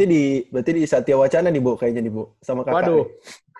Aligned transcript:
berarti 0.00 0.16
di 0.16 0.48
berarti 0.48 0.72
di 0.72 0.88
Satya 0.88 1.20
Wacana 1.20 1.52
nih, 1.52 1.60
Bu, 1.60 1.76
kayaknya 1.76 2.08
nih, 2.08 2.08
Bu, 2.08 2.32
sama 2.40 2.64
kakak. 2.64 2.88
Waduh. 2.88 3.04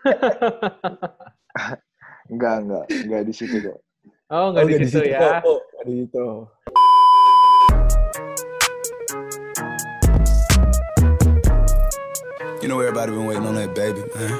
Enggak, 2.32 2.64
enggak. 2.64 2.88
Enggak 2.88 3.28
di 3.28 3.32
situ 3.36 3.60
kok. 3.60 3.76
Oh, 4.30 4.54
nggak 4.54 4.70
di 4.70 4.86
situ 4.88 5.02
ya. 5.04 5.42
Oh, 5.44 5.60
nggak 5.60 5.84
di 5.84 5.94
situ. 6.00 6.48
You 12.62 12.68
know 12.72 12.80
everybody 12.80 13.12
been 13.12 13.28
waiting 13.28 13.44
on 13.44 13.60
that 13.60 13.76
baby, 13.76 14.00
man. 14.16 14.32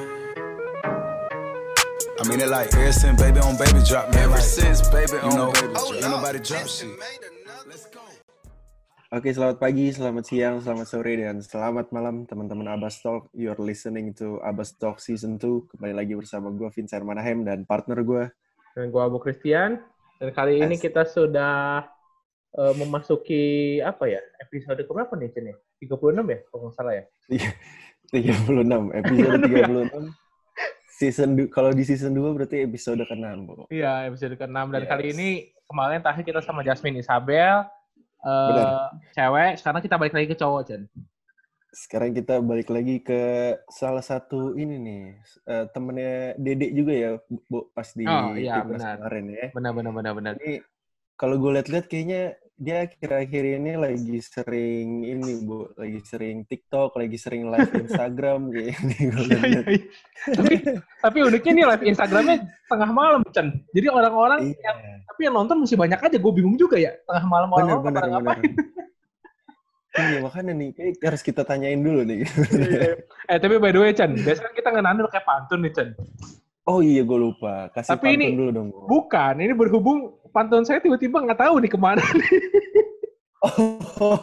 I 2.16 2.24
mean 2.28 2.40
it 2.40 2.48
like 2.48 2.72
ever 2.72 2.96
since 2.96 3.20
baby 3.20 3.44
on 3.44 3.60
baby 3.60 3.84
drop, 3.84 4.08
man. 4.14 4.24
Ever 4.24 4.40
since 4.40 4.80
baby 4.88 5.20
on 5.20 5.36
know, 5.36 5.52
baby 5.52 5.74
drop. 5.74 5.92
Ain't 5.92 6.08
nobody 6.08 6.38
drop 6.38 6.64
shit. 6.64 6.96
Oke, 9.10 9.34
selamat 9.34 9.58
pagi, 9.58 9.90
selamat 9.90 10.22
siang, 10.22 10.62
selamat 10.62 10.86
sore, 10.86 11.18
dan 11.18 11.42
selamat 11.42 11.90
malam 11.90 12.30
teman-teman 12.30 12.78
Abbas 12.78 13.02
Talk. 13.02 13.26
You're 13.34 13.58
listening 13.58 14.14
to 14.14 14.38
Abbas 14.38 14.78
Talk 14.78 15.02
Season 15.02 15.34
2. 15.34 15.66
Kembali 15.74 15.98
lagi 15.98 16.14
bersama 16.14 16.46
gue, 16.54 16.70
Vincent 16.70 17.02
Manahem, 17.02 17.42
dan 17.42 17.66
partner 17.66 18.06
gue. 18.06 18.30
Dan 18.78 18.94
gue 18.94 19.02
Abu 19.02 19.18
Christian. 19.18 19.82
Dan 20.22 20.30
kali 20.30 20.62
ini 20.62 20.78
kita 20.78 21.02
sudah 21.02 21.90
uh, 22.54 22.74
memasuki, 22.78 23.82
apa 23.82 24.06
ya, 24.06 24.22
episode 24.46 24.78
keberapa 24.86 25.18
nih, 25.18 25.34
Cen? 25.34 25.58
36 25.82 25.90
ya, 26.30 26.38
kalau 26.46 26.60
nggak 26.70 26.74
salah 26.78 26.94
ya? 26.94 27.04
36, 28.14 28.94
episode 28.94 29.42
36. 29.50 31.02
season 31.02 31.30
kalau 31.50 31.74
di 31.74 31.82
season 31.82 32.14
2 32.14 32.30
berarti 32.38 32.62
episode 32.62 33.02
ke-6, 33.02 33.26
Bu. 33.42 33.66
Iya, 33.74 34.06
episode 34.06 34.38
ke-6 34.38 34.70
dan 34.70 34.82
yes. 34.86 34.90
kali 34.94 35.04
ini 35.10 35.28
kemarin 35.66 35.98
terakhir 35.98 36.22
kita 36.22 36.46
sama 36.46 36.62
Jasmine 36.62 37.02
Isabel 37.02 37.66
uh, 38.24 38.88
cewek, 39.14 39.60
sekarang 39.60 39.80
kita 39.84 39.96
balik 39.96 40.14
lagi 40.16 40.28
ke 40.30 40.36
cowok, 40.36 40.62
Chen. 40.66 40.82
Sekarang 41.70 42.10
kita 42.10 42.42
balik 42.42 42.66
lagi 42.66 42.98
ke 42.98 43.20
salah 43.70 44.02
satu 44.02 44.58
ini 44.58 44.76
nih, 44.80 45.02
uh, 45.46 45.64
temennya 45.70 46.34
Dedek 46.34 46.72
juga 46.74 46.92
ya, 46.92 47.10
Bu, 47.46 47.70
pas 47.70 47.86
di 47.94 48.04
oh, 48.04 48.34
iya, 48.34 48.66
benar. 48.66 48.98
kemarin 48.98 49.24
ya. 49.30 49.46
Benar, 49.54 49.72
benar, 49.76 49.92
benar, 49.94 50.12
benar. 50.18 50.32
Ini 50.42 50.64
kalau 51.14 51.36
gue 51.38 51.50
lihat-lihat 51.60 51.86
kayaknya 51.86 52.34
dia 52.60 52.84
akhir-akhir 52.84 53.44
ini 53.56 53.72
lagi 53.80 54.20
sering 54.20 55.00
ini 55.00 55.40
bu, 55.40 55.72
lagi 55.80 55.96
sering 56.04 56.44
TikTok, 56.44 56.92
lagi 56.92 57.16
sering 57.16 57.48
live 57.48 57.72
Instagram 57.72 58.52
ini. 58.52 58.68
Iya, 58.76 59.40
iya, 59.48 59.60
iya. 59.64 59.80
tapi 60.36 60.54
tapi 61.00 61.18
uniknya 61.24 61.52
nih 61.56 61.66
live 61.72 61.84
Instagramnya 61.88 62.36
tengah 62.68 62.90
malam 62.92 63.24
Chan. 63.32 63.48
Jadi 63.72 63.86
orang-orang 63.88 64.52
iya. 64.52 64.60
yang 64.60 64.78
tapi 65.08 65.20
yang 65.24 65.34
nonton 65.40 65.64
masih 65.64 65.80
banyak 65.80 65.96
aja. 66.04 66.16
Gue 66.20 66.32
bingung 66.36 66.60
juga 66.60 66.76
ya 66.76 66.92
tengah 67.08 67.24
malam 67.24 67.48
orang 67.48 67.80
bener, 67.80 67.80
bener, 67.80 68.04
ngapain. 68.12 68.52
Iya 69.90 70.18
makanya 70.22 70.52
nih, 70.54 70.68
kayak 70.76 70.92
harus 71.02 71.22
kita 71.24 71.42
tanyain 71.42 71.80
dulu 71.80 72.04
nih. 72.04 72.22
eh 73.32 73.38
tapi 73.40 73.56
by 73.56 73.72
the 73.72 73.80
way 73.80 73.96
Chan, 73.96 74.12
biasanya 74.12 74.52
kita 74.52 74.68
ngenandel 74.68 75.08
kayak 75.08 75.24
pantun 75.24 75.64
nih 75.64 75.72
Chan. 75.72 75.88
Oh 76.68 76.84
iya 76.84 77.08
gue 77.08 77.18
lupa, 77.18 77.72
kasih 77.72 77.96
tapi 77.96 78.14
pantun 78.14 78.20
ini, 78.20 78.36
dulu 78.36 78.50
dong. 78.52 78.68
Bukan, 78.84 79.34
ini 79.40 79.52
berhubung 79.56 80.19
pantun 80.30 80.64
saya 80.64 80.78
tiba-tiba 80.78 81.22
nggak 81.22 81.40
tahu 81.42 81.54
nih 81.60 81.70
ke 81.70 81.78
mana 81.78 82.02
nih. 82.02 82.32
Oh. 83.40 84.20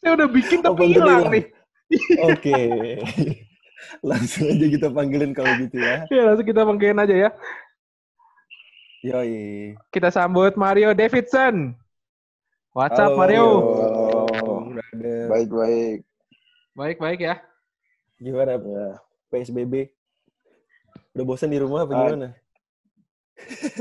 Saya 0.00 0.20
udah 0.20 0.28
bikin 0.28 0.60
tapi 0.60 0.82
oh, 0.84 0.88
hilang 0.88 1.32
nih. 1.32 1.44
Oke. 2.28 2.60
langsung 4.00 4.48
aja 4.48 4.66
kita 4.66 4.88
panggilin 4.88 5.32
kalau 5.36 5.52
gitu 5.60 5.76
ya. 5.80 6.04
Iya, 6.08 6.22
langsung 6.32 6.48
kita 6.48 6.62
panggilin 6.64 7.00
aja 7.00 7.14
ya. 7.28 7.30
Yoi. 9.04 9.76
Kita 9.92 10.08
sambut 10.08 10.56
Mario 10.56 10.96
Davidson. 10.96 11.76
What's 12.72 12.96
up, 12.96 13.14
Mario? 13.14 13.46
Baik-baik. 15.28 16.02
Baik-baik 16.74 17.20
ya. 17.20 17.34
Gimana 18.18 18.56
ya. 18.56 18.98
PSBB? 19.28 19.92
Udah 21.14 21.24
bosan 21.28 21.54
di 21.54 21.60
rumah 21.62 21.86
apa 21.86 21.92
ah, 21.94 21.98
gimana? 22.02 22.28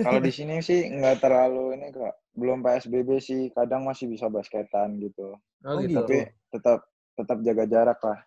Kalau 0.02 0.20
di 0.20 0.32
sini 0.38 0.60
sih 0.60 0.90
nggak 0.90 1.22
terlalu 1.22 1.78
ini 1.78 1.94
kok. 1.94 2.14
Belum 2.34 2.66
PSBB 2.66 3.22
sih, 3.22 3.42
kadang 3.54 3.86
masih 3.86 4.10
bisa 4.10 4.26
basketan 4.28 4.98
gitu. 4.98 5.38
Oh, 5.64 5.78
gitu. 5.80 6.02
Tapi 6.02 6.28
tetap 6.50 6.80
tetap 7.14 7.38
jaga 7.46 7.66
jarak 7.70 8.00
lah. 8.02 8.20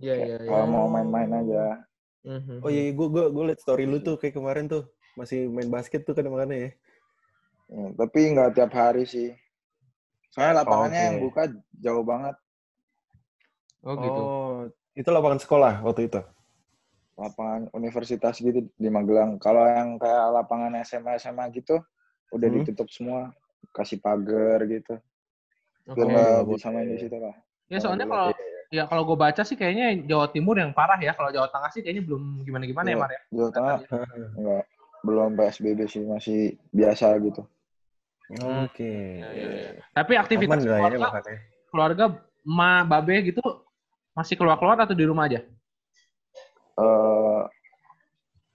Iya, 0.00 0.14
iya, 0.16 0.36
iya. 0.40 0.48
Kalau 0.48 0.66
mau 0.68 0.86
main-main 0.88 1.30
aja. 1.30 1.84
Mm-hmm. 2.24 2.58
Oh 2.64 2.70
iya, 2.72 2.92
gue 2.92 3.06
gue 3.08 3.24
gue 3.32 3.44
liat 3.52 3.60
story 3.60 3.84
lu 3.88 4.00
tuh 4.00 4.16
kayak 4.20 4.36
kemarin 4.36 4.68
tuh 4.68 4.88
masih 5.16 5.48
main 5.48 5.68
basket 5.68 6.04
tuh 6.04 6.16
kadang-kadang 6.16 6.52
ya. 6.52 6.70
ya. 7.68 7.86
Tapi 7.96 8.18
nggak 8.36 8.56
tiap 8.56 8.72
hari 8.72 9.04
sih. 9.04 9.32
Soalnya 10.30 10.62
lapangannya 10.62 10.94
oh, 10.94 11.00
okay. 11.00 11.08
yang 11.08 11.18
buka 11.20 11.42
jauh 11.80 12.04
banget. 12.06 12.36
Oh 13.80 13.94
gitu. 13.96 14.20
Oh, 14.20 14.56
itu 14.92 15.08
lapangan 15.08 15.40
sekolah 15.40 15.74
waktu 15.82 16.08
itu? 16.08 16.20
Lapangan 17.20 17.68
universitas 17.76 18.40
gitu 18.40 18.64
di 18.64 18.88
Magelang. 18.88 19.36
Kalau 19.36 19.68
yang 19.68 20.00
kayak 20.00 20.40
lapangan 20.40 20.72
SMA 20.80 21.20
SMA 21.20 21.44
gitu 21.52 21.76
udah 22.32 22.48
hmm. 22.48 22.56
ditutup 22.64 22.88
semua, 22.88 23.36
kasih 23.76 24.00
pagar 24.00 24.64
gitu. 24.64 24.96
Biar 25.84 26.06
nggak 26.08 26.48
bisa 26.48 26.72
main 26.72 26.88
di 26.88 26.96
situ 26.96 27.16
lah. 27.20 27.36
Ya 27.68 27.78
soalnya 27.78 28.08
kalau 28.08 28.32
ya 28.72 28.88
kalau 28.88 29.02
gue 29.04 29.18
baca 29.18 29.42
sih 29.44 29.58
kayaknya 29.58 30.00
Jawa 30.08 30.32
Timur 30.32 30.56
yang 30.56 30.72
parah 30.72 30.96
ya. 30.96 31.12
Kalau 31.12 31.28
Jawa 31.28 31.52
Tengah 31.52 31.70
sih 31.70 31.84
kayaknya 31.84 32.08
belum 32.08 32.40
gimana-gimana 32.48 32.88
ya, 32.88 32.96
ya 32.96 33.02
Mar 33.04 33.10
ya. 33.12 33.20
Jawa 33.28 33.50
Tengah 33.52 33.74
enggak 34.40 34.64
belum 35.00 35.30
PSBB 35.36 35.80
sih 35.88 36.02
masih 36.04 36.40
biasa 36.72 37.16
gitu. 37.24 37.42
Oke. 38.30 38.70
Okay. 38.70 39.02
Ya, 39.18 39.30
ya, 39.34 39.48
ya. 39.50 39.70
Tapi 39.90 40.12
aktivitas 40.14 40.62
keluarga, 40.62 41.08
ya, 41.26 41.38
keluarga 41.72 42.04
ma 42.46 42.86
babe 42.86 43.32
gitu 43.32 43.42
masih 44.14 44.38
keluar-keluar 44.38 44.78
atau 44.78 44.94
di 44.94 45.02
rumah 45.02 45.26
aja? 45.26 45.42
Uh, 46.80 47.44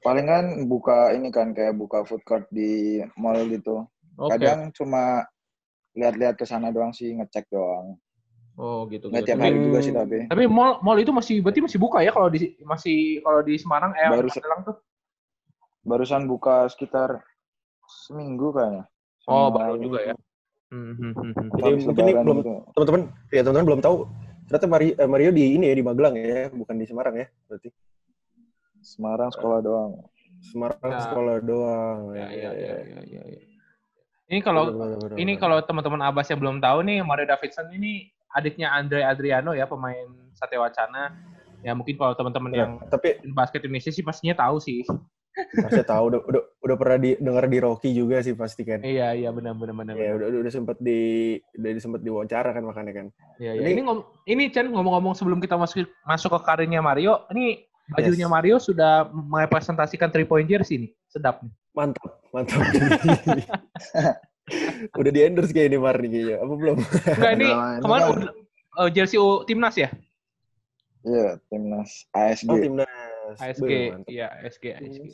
paling 0.01 0.25
kan 0.25 0.45
buka 0.65 1.13
ini 1.13 1.29
kan 1.29 1.53
kayak 1.53 1.77
buka 1.77 2.01
food 2.05 2.25
court 2.25 2.49
di 2.49 3.01
mall 3.17 3.37
gitu. 3.49 3.85
Okay. 4.17 4.41
Kadang 4.41 4.73
cuma 4.73 5.25
lihat-lihat 5.93 6.35
ke 6.35 6.45
sana 6.45 6.73
doang 6.73 6.91
sih, 6.91 7.13
ngecek 7.13 7.45
doang. 7.53 7.97
Oh 8.55 8.87
gitu. 8.87 9.11
Nggak 9.11 9.23
gitu. 9.23 9.29
tiap 9.31 9.39
hari 9.43 9.57
juga 9.59 9.79
sih 9.83 9.93
tapi. 9.93 10.17
Tapi 10.31 10.43
mall 10.47 10.79
mall 10.79 10.99
itu 10.99 11.11
masih 11.11 11.43
berarti 11.43 11.59
masih 11.63 11.79
buka 11.79 12.01
ya 12.01 12.11
kalau 12.15 12.31
di 12.31 12.55
masih 12.63 13.19
kalau 13.21 13.41
di 13.43 13.53
Semarang 13.59 13.91
eh 13.99 14.07
Baru, 14.07 14.31
Magelang 14.31 14.61
tuh. 14.63 14.77
Barusan 15.85 16.23
buka 16.25 16.65
sekitar 16.71 17.21
seminggu 18.07 18.55
kayaknya. 18.55 18.89
Oh, 19.25 19.49
baru 19.49 19.77
juga 19.81 19.99
ya. 20.01 20.15
Hmm, 20.73 20.97
hmm, 20.97 21.13
hmm, 21.13 21.31
hmm. 21.33 21.47
Jadi 21.61 21.71
mungkin 21.85 22.03
ini 22.05 22.13
belum 22.17 22.37
gitu. 22.41 22.53
teman-teman 22.73 23.01
ya 23.29 23.41
teman-teman 23.45 23.67
belum 23.69 23.81
tahu 23.85 23.95
ternyata 24.45 24.67
Mario, 24.69 24.93
eh, 24.97 25.09
Mario 25.09 25.29
di 25.33 25.43
ini 25.57 25.65
ya 25.69 25.75
di 25.77 25.83
Magelang 25.85 26.15
ya, 26.17 26.49
bukan 26.53 26.75
di 26.77 26.85
Semarang 26.85 27.15
ya 27.17 27.27
berarti. 27.49 27.69
Semarang 28.85 29.33
sekolah 29.33 29.59
doang. 29.65 29.91
Semarang 30.45 30.93
ya. 30.93 31.01
sekolah 31.09 31.37
doang. 31.41 31.99
Ya, 32.13 32.29
ya, 32.29 32.51
ya, 32.53 32.75
ya, 32.85 33.01
ya, 33.01 33.21
ya. 33.25 33.41
Ini 34.29 34.39
kalau 34.45 34.73
bener, 34.73 34.97
bener, 35.01 35.17
ini 35.17 35.33
kalau 35.41 35.57
teman-teman 35.65 36.01
Abbas 36.05 36.29
yang 36.29 36.37
belum 36.41 36.57
tahu 36.61 36.85
nih, 36.85 37.01
Mario 37.01 37.25
Davidson 37.29 37.69
ini 37.73 38.09
adiknya 38.29 38.73
Andre 38.73 39.01
Adriano 39.01 39.57
ya, 39.57 39.65
pemain 39.65 40.05
Satya 40.37 40.61
Wacana. 40.61 41.13
Ya 41.65 41.73
mungkin 41.73 41.97
kalau 41.97 42.13
teman-teman 42.13 42.53
ya, 42.53 42.57
yang 42.61 42.71
tapi 42.93 43.17
basket 43.33 43.65
Indonesia 43.65 43.89
sih 43.89 44.05
pastinya 44.05 44.37
tahu 44.37 44.61
sih. 44.61 44.85
Pasti 45.35 45.81
tahu 45.83 46.13
udah, 46.13 46.21
udah 46.29 46.41
udah 46.61 46.75
pernah 46.77 46.97
di, 47.01 47.17
dengar 47.17 47.45
di 47.49 47.57
Rocky 47.57 47.89
juga 47.91 48.21
sih 48.21 48.37
pasti 48.37 48.63
kan. 48.63 48.85
Iya 48.85 49.17
iya 49.17 49.29
benar 49.33 49.57
benar 49.57 49.73
benar. 49.73 49.93
Iya 49.97 50.13
udah 50.15 50.27
udah 50.45 50.53
sempat 50.53 50.77
di 50.77 51.35
udah 51.57 51.69
sempat 51.81 52.01
diwawancara 52.05 52.49
kan 52.53 52.63
makanya 52.63 52.93
kan. 53.01 53.07
Iya 53.41 53.51
iya. 53.59 53.67
Ini 53.67 53.81
ngom, 53.81 53.99
ini 54.29 54.43
Chen 54.53 54.69
ngomong-ngomong 54.69 55.17
sebelum 55.17 55.41
kita 55.41 55.57
masuk 55.57 55.89
masuk 56.05 56.37
ke 56.37 56.39
karirnya 56.45 56.79
Mario, 56.85 57.25
ini 57.33 57.65
Bajunya 57.93 58.25
yes. 58.25 58.33
Mario 58.33 58.57
sudah 58.57 59.05
merepresentasikan 59.13 60.09
three 60.09 60.25
point 60.25 60.49
jersey 60.49 60.89
nih. 60.89 60.91
Sedap 61.05 61.45
nih. 61.45 61.53
Mantap, 61.77 62.17
mantap. 62.33 62.65
udah 64.99 65.11
di 65.11 65.21
endorse 65.25 65.53
kayak 65.53 65.73
ini 65.73 65.77
Mar 65.77 65.97
nih 66.01 66.09
kayaknya. 66.09 66.37
Apa 66.41 66.53
belum? 66.57 66.77
Enggak 66.81 67.33
ini 67.37 67.49
kemarin 67.81 68.05
udah, 68.09 68.31
uh, 68.81 68.89
jersey 68.89 69.17
U, 69.21 69.45
timnas 69.45 69.75
ya? 69.77 69.89
Iya, 71.05 71.37
timnas 71.53 72.09
ASG. 72.09 72.49
Oh, 72.49 72.57
timnas. 72.57 72.89
ASG, 73.41 73.71
iya 74.09 74.33
ASG, 74.41 74.65
ASG. 74.73 75.05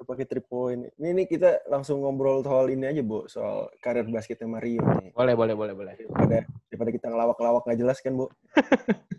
Udah 0.00 0.04
pakai 0.08 0.24
three 0.24 0.44
point. 0.44 0.88
Ini, 0.96 1.08
ini 1.12 1.22
kita 1.28 1.60
langsung 1.68 2.00
ngobrol 2.00 2.40
soal 2.40 2.72
ini 2.72 2.88
aja, 2.88 3.04
Bu. 3.04 3.28
Soal 3.28 3.68
karir 3.84 4.08
basketnya 4.08 4.48
Mario 4.48 4.80
nih. 5.00 5.12
Boleh, 5.12 5.36
boleh, 5.36 5.54
boleh, 5.56 5.74
boleh. 5.76 5.94
Daripada, 6.00 6.38
daripada 6.72 6.90
kita 6.92 7.06
ngelawak-lawak 7.12 7.62
nggak 7.68 7.80
jelas 7.84 8.00
kan, 8.00 8.16
Bu? 8.16 8.32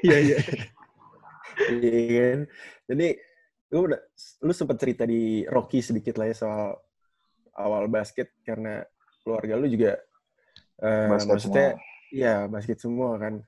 Iya, 0.00 0.16
iya 0.16 0.38
iya 1.70 2.22
kan? 2.34 2.40
Jadi 2.90 3.08
lu 3.74 3.80
udah 3.90 4.00
lu 4.46 4.52
sempat 4.54 4.76
cerita 4.78 5.02
di 5.08 5.42
Rocky 5.48 5.82
sedikit 5.82 6.20
lah 6.20 6.30
ya 6.30 6.36
soal 6.36 6.78
awal 7.58 7.90
basket 7.90 8.34
karena 8.46 8.82
keluarga 9.22 9.54
lu 9.58 9.66
juga 9.66 9.98
uh, 10.82 11.10
maksudnya 11.10 11.78
iya 12.12 12.46
basket 12.46 12.78
semua 12.78 13.18
kan. 13.18 13.42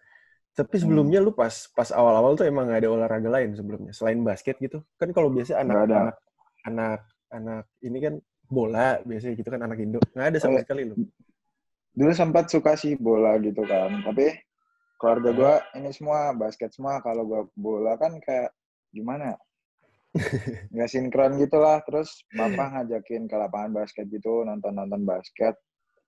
Tapi 0.57 0.81
sebelumnya 0.81 1.21
hmm. 1.21 1.27
lu 1.29 1.33
pas 1.37 1.53
pas 1.77 1.93
awal-awal 1.93 2.33
tuh 2.33 2.49
emang 2.49 2.73
gak 2.73 2.81
ada 2.81 2.89
olahraga 2.89 3.29
lain 3.29 3.53
sebelumnya 3.53 3.93
selain 3.93 4.25
basket 4.25 4.57
gitu. 4.59 4.81
Kan 4.97 5.13
kalau 5.13 5.29
biasa 5.29 5.61
anak-anak 5.61 6.17
anak 6.65 7.01
anak 7.29 7.65
ini 7.85 7.99
kan 8.01 8.15
bola 8.47 8.99
biasanya 9.05 9.35
gitu 9.37 9.49
kan 9.53 9.61
anak 9.63 9.79
Indo. 9.85 10.01
Nggak 10.17 10.27
ada 10.33 10.39
sama 10.41 10.65
sekali 10.65 10.89
lu? 10.89 10.97
dulu 11.97 12.13
sempat 12.13 12.53
suka 12.53 12.77
sih 12.77 12.93
bola 13.01 13.41
gitu 13.41 13.65
kan 13.65 14.05
tapi 14.05 14.37
keluarga 14.97 15.31
gue 15.33 15.55
ini 15.81 15.91
semua 15.93 16.33
basket 16.33 16.73
semua. 16.73 17.01
Kalau 17.01 17.25
gue 17.25 17.43
bola 17.55 17.95
kan 17.97 18.17
kayak 18.21 18.51
gimana? 18.91 19.37
Nggak 20.73 20.89
sinkron 20.89 21.37
gitu 21.37 21.61
lah. 21.61 21.81
Terus 21.85 22.25
bapak 22.33 22.73
ngajakin 22.73 23.29
ke 23.29 23.37
lapangan 23.37 23.73
basket 23.73 24.09
gitu, 24.09 24.43
nonton-nonton 24.43 25.05
basket. 25.05 25.55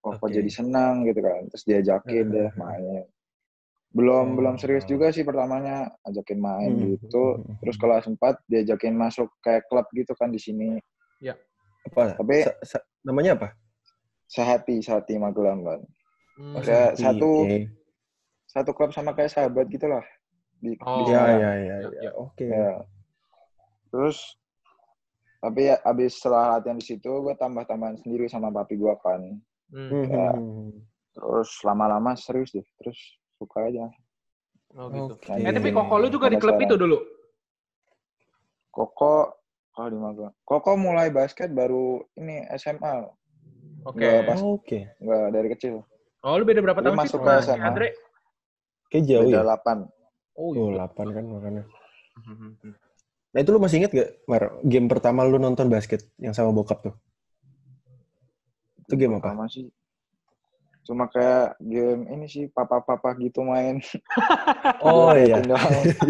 Kok 0.01 0.23
Oke. 0.23 0.33
jadi 0.33 0.49
senang 0.49 1.05
gitu 1.05 1.21
kan. 1.21 1.45
Terus 1.53 1.65
diajakin 1.67 2.27
deh 2.31 2.51
main. 2.57 3.05
Belum 3.89 4.37
belum 4.37 4.57
serius 4.57 4.85
Oh. 4.85 4.95
juga 4.95 5.09
sih 5.11 5.25
pertamanya 5.25 5.89
ajakin 6.05 6.39
main 6.39 6.73
Hmm. 6.77 6.89
gitu. 6.97 7.41
Terus 7.61 7.77
kelas 7.77 8.05
4 8.07 8.37
diajakin 8.47 8.95
masuk 8.95 9.29
kayak 9.41 9.65
klub 9.67 9.85
gitu 9.93 10.13
kan 10.15 10.29
di 10.31 10.41
sini. 10.41 10.77
Apa? 11.89 12.15
Tapi- 12.21 12.45
Sa- 12.45 12.79
sa- 12.79 12.85
namanya 13.01 13.33
apa? 13.37 13.49
Sehati, 14.29 14.85
Sehati 14.85 15.17
Magelang 15.17 15.65
kan. 15.65 15.81
Hmm. 16.37 16.55
Oh, 16.61 16.63
satu- 16.95 17.49
oke. 17.49 17.59
Satu 18.49 18.73
klub 18.73 18.91
sama 18.91 19.13
kayak 19.13 19.31
sahabat 19.31 19.69
gitu 19.69 19.85
lah. 19.87 20.03
Di, 20.59 20.75
Oh. 20.83 21.05
di 21.05 21.13
Ya, 21.13 21.23
ya, 21.29 21.37
ya, 21.37 21.53
Ya, 21.55 21.77
ya. 21.85 22.01
ya. 22.09 22.11
Oke. 22.17 22.49
Ya. 22.49 22.83
Terus 23.93 24.19
tapi 25.39 25.71
ya 25.71 25.79
abis 25.87 26.19
setelah 26.19 26.59
latihan 26.59 26.75
di 26.75 26.83
situ 26.83 27.07
gue 27.23 27.35
tambah-tambahan 27.39 27.95
sendiri 28.03 28.27
sama 28.27 28.51
papi 28.51 28.75
gue 28.75 28.95
kan. 29.05 29.21
Hmm. 29.71 29.89
Hmm, 29.93 30.05
Ya. 30.09 30.29
hmm, 30.35 30.43
hmm. 30.43 30.71
Terus 31.15 31.51
lama-lama 31.63 32.17
serius 32.17 32.51
deh. 32.51 32.65
Terus 32.81 32.99
suka 33.37 33.69
aja. 33.69 33.87
Oh 34.77 34.89
gitu. 34.91 35.13
Oke. 35.15 35.31
Eh 35.31 35.53
tapi 35.53 35.69
koko 35.71 35.95
lu 35.97 36.09
juga 36.09 36.27
di 36.29 36.37
klub 36.37 36.57
sekarang. 36.57 36.69
itu 36.69 36.75
dulu. 36.77 36.99
Koko 38.69 39.33
kalau 39.73 39.89
di 39.89 39.99
Magelang. 39.99 40.35
Koko 40.43 40.75
mulai 40.75 41.09
basket 41.09 41.51
baru 41.51 42.03
ini 42.17 42.47
SMA. 42.57 43.07
Oke. 43.87 44.05
Oh, 44.35 44.59
Oke. 44.59 44.91
Nggak 44.99 45.25
dari 45.33 45.49
kecil. 45.55 45.75
Oh 46.21 46.35
lu 46.35 46.43
beda 46.43 46.59
berapa 46.61 46.83
Lu 46.83 46.93
tahun 46.93 46.97
sih 46.99 47.03
masuk 47.15 47.21
sama 47.23 47.31
ke 47.31 47.43
SMA. 47.47 47.63
Andre? 47.63 47.89
Kayak 48.89 49.05
jauh 49.05 49.29
Beda 49.29 49.41
ya? 49.45 49.57
8. 49.57 49.85
Oh 50.39 50.51
Oh, 50.55 50.71
iya. 50.73 50.87
8 50.89 51.17
kan 51.17 51.25
makanya. 51.29 51.63
Hmm, 52.19 52.37
hmm. 52.59 52.75
Nah 53.29 53.39
itu 53.45 53.51
lu 53.53 53.61
masih 53.61 53.77
inget 53.85 53.93
gak, 53.93 54.11
Mar, 54.25 54.43
game 54.65 54.89
pertama 54.89 55.21
lu 55.29 55.37
nonton 55.37 55.69
basket 55.69 56.09
yang 56.17 56.33
sama 56.33 56.51
bokap 56.51 56.81
tuh? 56.81 56.95
Itu 58.89 58.97
game 58.97 59.21
apa? 59.21 59.31
Pertama 59.31 59.47
sih. 59.53 59.69
Cuma 60.89 61.05
kayak 61.13 61.61
game 61.61 62.09
ini 62.09 62.27
sih 62.33 62.49
papa-papa 62.49 63.13
gitu 63.21 63.45
main. 63.45 63.79
Oh 64.85 65.13
iya, 65.13 65.43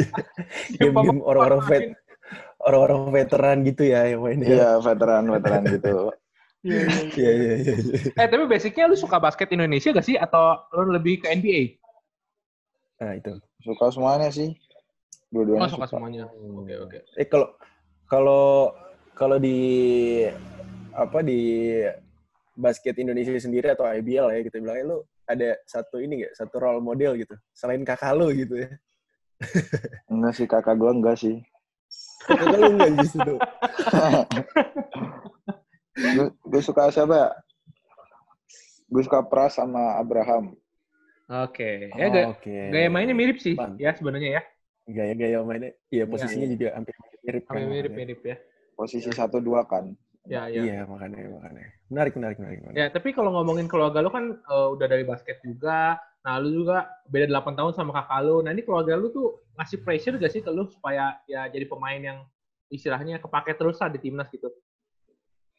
game-game 0.80 1.24
orang-orang 1.24 1.60
vet, 1.66 1.82
orang-orang 2.62 3.00
veteran 3.10 3.56
gitu 3.66 3.82
ya 3.86 4.06
yang 4.06 4.22
main 4.22 4.38
ya. 4.38 4.48
Iya, 4.48 4.70
veteran-veteran 4.78 5.62
gitu. 5.74 5.90
Iya, 6.58 6.74
iya, 6.74 6.90
iya. 6.90 7.06
Iya, 7.14 7.30
iya, 7.30 7.52
iya. 7.62 7.74
iya. 7.78 8.10
Eh 8.18 8.26
tapi 8.26 8.44
basicnya 8.50 8.90
lu 8.90 8.98
suka 8.98 9.22
basket 9.22 9.46
Indonesia 9.54 9.94
gak 9.94 10.02
sih 10.02 10.18
atau 10.18 10.58
lu 10.74 10.90
lebih 10.90 11.22
ke 11.22 11.30
NBA? 11.30 11.78
Nah 12.98 13.12
itu. 13.14 13.32
Suka 13.62 13.90
semuanya 13.90 14.30
sih. 14.30 14.50
Oh 14.52 15.30
Dua-duanya 15.30 15.68
suka 15.68 15.86
suka. 15.86 15.98
semuanya. 15.98 16.24
Oke 16.56 16.74
oke. 16.78 16.98
Eh 17.16 17.26
kalau 17.28 17.48
kalau 18.08 18.72
kalau 19.14 19.36
di 19.36 19.58
apa 20.94 21.22
di 21.22 21.74
basket 22.58 22.98
Indonesia 22.98 23.30
sendiri 23.38 23.70
atau 23.70 23.86
IBL 23.86 24.34
ya 24.34 24.40
kita 24.42 24.58
bilangnya 24.58 24.84
lu 24.90 24.98
ada 25.30 25.54
satu 25.68 26.02
ini 26.02 26.26
gak 26.26 26.34
satu 26.34 26.58
role 26.58 26.82
model 26.82 27.14
gitu 27.14 27.38
selain 27.54 27.86
kakak 27.86 28.18
lu 28.18 28.34
gitu 28.34 28.66
ya 28.66 28.70
Enggak 30.10 30.34
sih, 30.34 30.50
kakak 30.50 30.74
gue 30.74 30.90
enggak 30.90 31.14
sih. 31.14 31.38
kakak 32.26 32.58
lu 32.58 32.74
enggak 32.74 32.90
justru 32.98 33.38
gue 36.50 36.62
suka 36.62 36.90
siapa 36.90 37.14
ya? 37.14 37.28
Gue 38.88 39.02
suka 39.04 39.20
Pras 39.22 39.60
sama 39.60 40.00
Abraham. 40.00 40.56
Oke. 41.28 41.92
Ya 41.92 42.06
gaya, 42.08 42.26
oke 42.32 42.56
gaya 42.72 42.88
mainnya 42.88 43.12
mirip 43.12 43.36
sih 43.36 43.52
Mantap. 43.52 43.76
ya 43.76 43.90
sebenarnya 43.92 44.30
ya. 44.40 44.42
gaya-gaya 44.88 45.44
mainnya 45.44 45.76
iya 45.92 46.08
posisinya 46.08 46.48
iya. 46.48 46.54
juga 46.56 46.68
hampir 46.72 46.96
mirip 47.20 47.44
kan 47.44 47.54
makanya. 47.60 47.68
mirip-mirip 47.68 48.20
ya. 48.24 48.36
Posisi 48.72 49.10
satu 49.12 49.36
dua 49.36 49.68
kan. 49.68 49.92
Ya 50.24 50.48
ya. 50.48 50.64
iya 50.64 50.78
makanya 50.88 51.28
makanya 51.28 51.64
menarik 51.92 52.14
menarik 52.16 52.36
menarik, 52.40 52.58
menarik. 52.64 52.76
Ya, 52.76 52.86
tapi 52.88 53.12
kalau 53.12 53.36
ngomongin 53.36 53.68
keluarga 53.68 54.00
lu 54.00 54.08
kan 54.08 54.40
eh, 54.40 54.68
udah 54.72 54.86
dari 54.88 55.04
basket 55.04 55.44
juga. 55.44 56.00
Nah, 56.24 56.40
lu 56.40 56.64
juga 56.64 56.88
beda 57.08 57.28
8 57.30 57.56
tahun 57.56 57.72
sama 57.76 57.92
kakak 57.94 58.20
lu. 58.24 58.44
Nah, 58.44 58.50
ini 58.52 58.60
keluarga 58.64 58.96
lu 58.96 59.08
tuh 59.12 59.40
ngasih 59.56 59.80
pressure 59.84 60.16
gak 60.20 60.32
sih 60.32 60.40
ke 60.44 60.50
lu 60.52 60.68
supaya 60.68 61.16
ya 61.24 61.48
jadi 61.48 61.64
pemain 61.64 62.00
yang 62.00 62.18
istilahnya 62.68 63.20
kepake 63.20 63.56
terus 63.56 63.80
lah 63.80 63.88
di 63.88 64.00
timnas 64.00 64.28
gitu? 64.28 64.48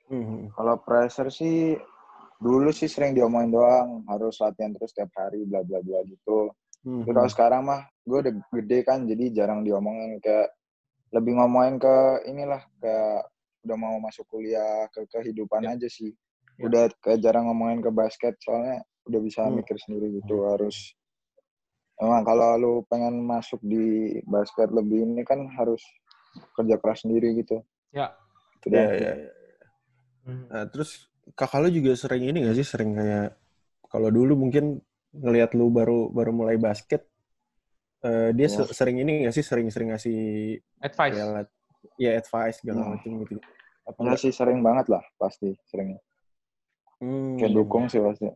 Hmm. 0.09 0.49
Kalau 0.53 0.75
pressure 0.81 1.29
sih 1.29 1.77
dulu 2.39 2.71
sih 2.71 2.87
sering 2.87 3.11
diomongin 3.11 3.51
doang 3.51 4.07
harus 4.07 4.39
latihan 4.39 4.71
terus 4.71 4.95
tiap 4.95 5.11
hari 5.13 5.43
bla 5.43 5.59
bla 5.61 5.83
bla 5.83 5.99
gitu. 6.07 6.49
Hmm. 6.87 7.03
Tapi 7.03 7.11
kalau 7.11 7.29
sekarang 7.29 7.61
mah 7.67 7.83
gue 8.07 8.17
udah 8.23 8.33
gede 8.55 8.79
kan 8.87 9.03
jadi 9.03 9.25
jarang 9.35 9.61
diomongin 9.61 10.23
kayak 10.23 10.47
lebih 11.11 11.35
ngomongin 11.35 11.75
ke 11.75 11.95
inilah 12.25 12.63
kayak 12.79 13.27
udah 13.67 13.75
mau 13.75 13.99
masuk 13.99 14.23
kuliah 14.31 14.87
ke 14.89 15.03
kehidupan 15.11 15.67
Ya. 15.67 15.75
aja 15.75 15.87
sih. 15.91 16.15
Ya. 16.55 16.63
Udah 16.71 16.83
kayak 17.03 17.19
jarang 17.19 17.51
ngomongin 17.51 17.83
ke 17.83 17.91
basket 17.91 18.39
soalnya 18.39 18.79
udah 19.03 19.19
bisa 19.19 19.43
Hmm. 19.43 19.59
mikir 19.59 19.75
sendiri 19.77 20.23
gitu 20.23 20.47
harus 20.47 20.95
Emang 21.99 22.23
kalau 22.23 22.55
lu 22.55 22.73
pengen 22.87 23.19
masuk 23.19 23.59
di 23.59 24.15
basket 24.23 24.71
lebih 24.71 25.03
ini 25.03 25.27
kan 25.27 25.43
harus 25.51 25.83
kerja 26.55 26.79
keras 26.79 27.03
sendiri 27.03 27.43
gitu. 27.43 27.59
Ya. 27.91 28.15
Gitu 28.63 28.71
Iya, 28.71 28.87
iya, 28.95 29.11
iya. 29.19 29.31
Hmm. 30.23 30.47
Nah, 30.47 30.63
terus 30.71 31.11
kakak 31.35 31.59
lu 31.61 31.69
juga 31.69 31.91
sering 31.93 32.23
ini 32.25 32.45
gak 32.45 32.57
sih 32.57 32.67
sering 32.67 32.95
kayak 32.95 33.35
kalau 33.89 34.09
dulu 34.09 34.33
mungkin 34.37 34.79
ngelihat 35.13 35.57
lu 35.57 35.69
baru 35.69 36.09
baru 36.09 36.31
mulai 36.31 36.57
basket 36.57 37.05
eh, 37.99 38.31
dia 38.31 38.47
Ya. 38.47 38.53
se- 38.63 38.71
sering 38.71 38.97
ini 39.01 39.27
gak 39.27 39.35
sih 39.35 39.43
sering-sering 39.43 39.91
ngasih 39.91 40.19
Advice. 40.79 41.13
kayak 41.17 41.27
lat- 41.29 41.55
ya 41.99 42.11
advice 42.15 42.63
segala 42.63 42.79
Hmm. 42.85 42.91
macam 42.95 43.11
gitu. 43.23 43.35
Apa 43.83 43.97
Enggak 43.99 44.15
enggak? 44.15 44.19
sih 44.23 44.31
sering 44.31 44.59
banget 44.63 44.85
lah 44.87 45.03
pasti 45.17 45.51
sering. 45.67 45.99
Hmm. 46.99 47.35
Kayak 47.35 47.53
dukung 47.55 47.87
sih 47.87 47.99
pasti. 47.99 48.27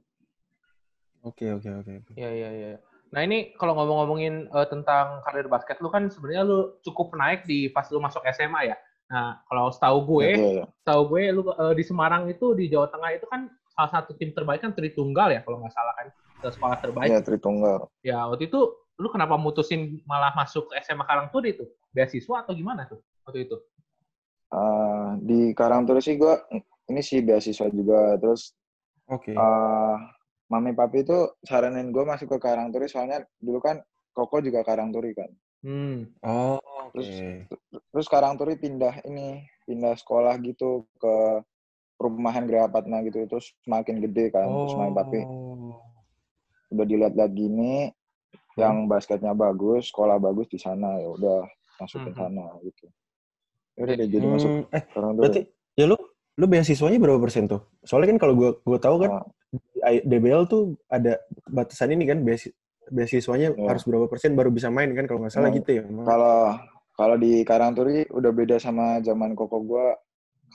Oke 1.23 1.47
oke 1.55 1.69
oke. 1.79 1.93
Iya, 2.19 2.29
iya, 2.35 2.49
iya. 2.51 2.69
Nah, 3.13 3.21
ini 3.23 3.53
kalau 3.55 3.77
ngomong-ngomongin 3.77 4.49
eh, 4.51 4.67
tentang 4.67 5.21
karir 5.23 5.47
basket 5.47 5.79
lu 5.79 5.87
kan 5.87 6.09
sebenarnya 6.11 6.43
lu 6.43 6.59
cukup 6.83 7.15
naik 7.15 7.47
di 7.47 7.69
pas 7.69 7.87
lu 7.87 8.01
masuk 8.01 8.19
SMA 8.27 8.73
ya. 8.73 8.77
Nah, 9.13 9.45
kalau 9.45 9.69
setahu 9.69 9.97
gue, 10.17 10.29
Iya, 10.33 10.49
iya. 10.57 10.65
setahu 10.81 11.01
gue 11.13 11.21
lu 11.29 11.41
eh, 11.53 11.73
di 11.77 11.83
Semarang 11.85 12.25
itu 12.25 12.57
di 12.57 12.65
Jawa 12.65 12.89
Tengah 12.89 13.09
itu 13.13 13.25
kan 13.29 13.45
salah 13.77 13.91
satu 13.93 14.17
tim 14.17 14.33
terbaik 14.33 14.65
kan 14.65 14.73
Tritunggal 14.73 15.29
ya 15.37 15.41
kalau 15.45 15.61
nggak 15.61 15.73
salah 15.73 15.93
kan 15.93 16.07
ke 16.41 16.47
sekolah 16.49 16.77
terbaik. 16.81 17.09
Iya, 17.13 17.19
Tritunggal. 17.21 17.79
Ya 18.01 18.25
waktu 18.25 18.49
itu 18.49 18.59
lu 18.97 19.07
kenapa 19.13 19.37
mutusin 19.37 20.01
malah 20.09 20.33
masuk 20.33 20.73
ke 20.73 20.81
SMA 20.81 21.05
Karangturi 21.05 21.53
itu? 21.53 21.65
Beasiswa 21.93 22.41
atau 22.41 22.57
gimana 22.57 22.89
tuh 22.89 23.05
waktu 23.25 23.45
itu? 23.45 23.57
Eh, 24.53 25.09
di 25.21 25.39
Karangturi 25.53 26.01
sih 26.01 26.17
gue 26.17 26.33
ini 26.89 27.01
sih 27.01 27.25
beasiswa 27.25 27.69
juga 27.73 28.17
terus 28.21 28.53
Oke. 29.09 29.33
eh 29.33 29.95
mami 30.51 30.77
papi 30.77 31.01
itu 31.01 31.17
saranin 31.41 31.89
gue 31.89 32.05
masuk 32.05 32.37
ke 32.37 32.37
Karangturi 32.37 32.85
soalnya 32.85 33.25
dulu 33.41 33.57
kan 33.61 33.81
Koko 34.13 34.41
juga 34.45 34.61
Karangturi 34.61 35.13
kan 35.17 35.29
Hmm. 35.63 36.11
Oh, 36.19 36.59
terus- 36.93 37.09
terus 37.89 38.07
Karangturi 38.07 38.55
pindah 38.55 39.01
ini 39.03 39.41
pindah 39.65 39.93
sekolah 39.95 40.37
gitu 40.39 40.85
ke 40.95 41.41
perumahan 41.95 42.45
Grahapatna 42.45 43.01
gitu 43.01 43.25
terus 43.25 43.51
semakin 43.61 43.97
gede 43.99 44.29
kan 44.29 44.45
terus 44.45 44.75
mami 44.75 44.93
papi 44.93 45.19
Oh. 45.23 45.77
udah 46.69 46.85
dilihat-lihat 46.85 47.31
gini 47.31 47.89
yang 48.53 48.85
basketnya 48.85 49.33
bagus 49.33 49.89
sekolah 49.89 50.17
bagus 50.17 50.45
di 50.47 50.57
sana 50.57 50.97
ya 50.97 51.09
udah 51.09 51.39
masukin 51.75 52.13
Mhm. 52.13 52.19
sana 52.19 52.45
gitu 52.61 52.85
ya 53.73 53.81
udah 53.83 53.95
deh 53.95 54.07
jadi 54.07 54.25
masuk 54.27 54.49
Hmm, 54.51 54.63
eh 54.69 54.83
Karangturi 54.85 55.21
berarti 55.21 55.41
ya 55.73 55.85
lu 55.85 55.97
lu 56.33 56.45
beasiswanya 56.45 56.97
berapa 56.97 57.21
persen 57.21 57.45
tuh? 57.45 57.61
Soalnya 57.83 58.09
kan 58.09 58.19
kalau 58.19 58.33
gua 58.33 58.49
gua 58.59 58.77
tahu 58.77 58.95
kan 58.99 59.21
Ah. 59.21 59.25
I- 59.85 60.01
DBL 60.01 60.45
tuh 60.45 60.73
ada 60.87 61.21
batasan 61.45 61.93
ini 61.93 62.09
kan 62.09 62.25
beasi- 62.25 62.49
beasiswanya 62.89 63.53
Iya. 63.53 63.69
harus 63.69 63.85
berapa 63.85 64.09
persen 64.09 64.33
baru 64.33 64.49
bisa 64.49 64.67
main 64.67 64.89
kan 64.91 65.05
kalau 65.05 65.21
nggak 65.21 65.29
salah 65.31 65.49
Nah, 65.49 65.55
gitu 65.55 65.69
ya. 65.71 65.83
Kalau 65.85 66.57
kalau 67.03 67.19
di 67.19 67.43
Karangturi 67.43 68.07
udah 68.15 68.31
beda 68.31 68.55
sama 68.63 69.03
zaman 69.03 69.35
koko 69.35 69.59
gua. 69.59 69.91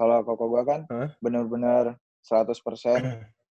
Kalau 0.01 0.25
koko 0.25 0.49
gua 0.49 0.65
kan 0.65 0.81
Hah? 0.89 1.13
bener-bener 1.21 2.01
100% 2.25 3.05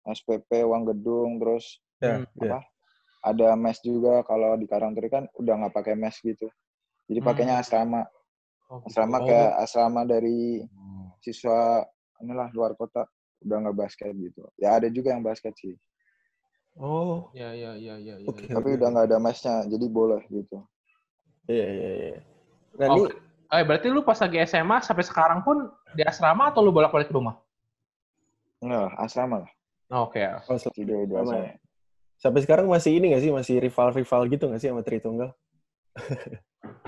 SPP 0.05 0.61
uang 0.61 0.93
gedung 0.93 1.41
terus 1.41 1.81
Ya, 2.05 2.21
Hmm, 2.21 2.29
ya. 2.37 2.53
apa? 2.53 2.59
Ada 3.25 3.49
mes 3.57 3.81
juga 3.81 4.21
kalau 4.29 4.61
di 4.61 4.69
Karangturi 4.69 5.09
kan 5.09 5.25
udah 5.41 5.55
nggak 5.65 5.73
pakai 5.73 5.97
mes 5.97 6.21
gitu. 6.21 6.53
Jadi 7.09 7.21
pakainya 7.25 7.57
Hmm. 7.57 7.65
asrama. 7.65 8.03
Oh, 8.69 8.85
gitu. 8.85 8.93
Asrama 8.93 9.25
Oh. 9.25 9.25
kayak 9.25 9.51
asrama 9.57 10.03
dari 10.05 10.69
siswa 11.25 11.81
inilah 12.21 12.53
luar 12.53 12.77
kota 12.77 13.09
udah 13.41 13.57
nggak 13.57 13.77
basket 13.79 14.13
gitu. 14.21 14.45
Ya 14.61 14.77
ada 14.77 14.93
juga 14.93 15.17
yang 15.17 15.25
basket 15.25 15.57
sih. 15.57 15.81
Oh, 16.77 17.33
Ya, 17.33 17.57
ya, 17.57 17.73
ya, 17.81 17.97
ya, 17.97 18.21
ya. 18.21 18.29
Oke. 18.29 18.45
ya. 18.49 18.53
Tapi 18.53 18.69
udah 18.77 18.89
nggak 18.93 19.07
ada 19.09 19.19
mesnya, 19.23 19.65
jadi 19.65 19.87
boleh 19.89 20.21
gitu. 20.29 20.61
iya 21.47 21.67
iya 21.71 21.91
iya. 21.95 22.32
Nah, 22.73 22.87
Oh, 22.89 22.97
ini 22.99 23.13
eh, 23.53 23.63
berarti 23.63 23.87
lu 23.87 24.01
pas 24.01 24.17
lagi 24.17 24.39
SMA 24.43 24.81
sampai 24.81 25.05
sekarang 25.05 25.41
pun 25.41 25.69
di 25.93 26.03
asrama 26.03 26.49
atau 26.49 26.61
lu 26.61 26.71
bolak-balik 26.71 27.07
ke 27.07 27.15
rumah? 27.15 27.37
Enggak, 28.59 28.95
asrama 28.97 29.45
lah. 29.45 29.51
Oh, 29.91 30.09
Oke. 30.09 30.25
oh, 30.25 30.57
sel- 30.57 30.73
Tidur 30.73 31.05
di 31.05 31.13
Asrama 31.13 31.21
asrama. 31.37 31.47
ya? 31.47 31.55
Sampai 32.17 32.41
sekarang 32.41 32.67
masih 32.67 32.97
ini 32.97 33.13
nggak 33.13 33.21
sih? 33.21 33.31
Masih 33.31 33.55
rival-rival 33.59 34.21
gitu 34.27 34.45
nggak 34.47 34.61
sih 34.61 34.71
sama 34.71 34.83
Tritunggal? 34.83 35.31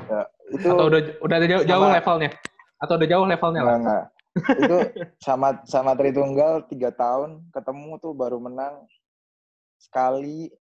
Ya, 0.04 0.28
itu 0.52 0.68
Atau 0.68 0.86
udah 0.86 1.00
udah 1.18 1.36
jauh, 1.40 1.64
jauh 1.64 1.84
Sama- 1.88 1.96
levelnya? 1.96 2.30
Atau 2.76 2.94
udah 2.94 3.08
jauh 3.08 3.24
levelnya 3.24 3.60
lah? 3.64 3.74
enggak, 3.74 3.80
enggak. 3.80 4.04
itu 4.60 4.76
sama 5.18 5.48
sama 5.64 5.92
Tritunggal 5.96 6.52
tiga 6.68 6.92
tahun 6.92 7.40
ketemu 7.50 7.96
tuh 7.98 8.12
baru 8.12 8.36
menang 8.36 8.84
sekali 9.76 10.52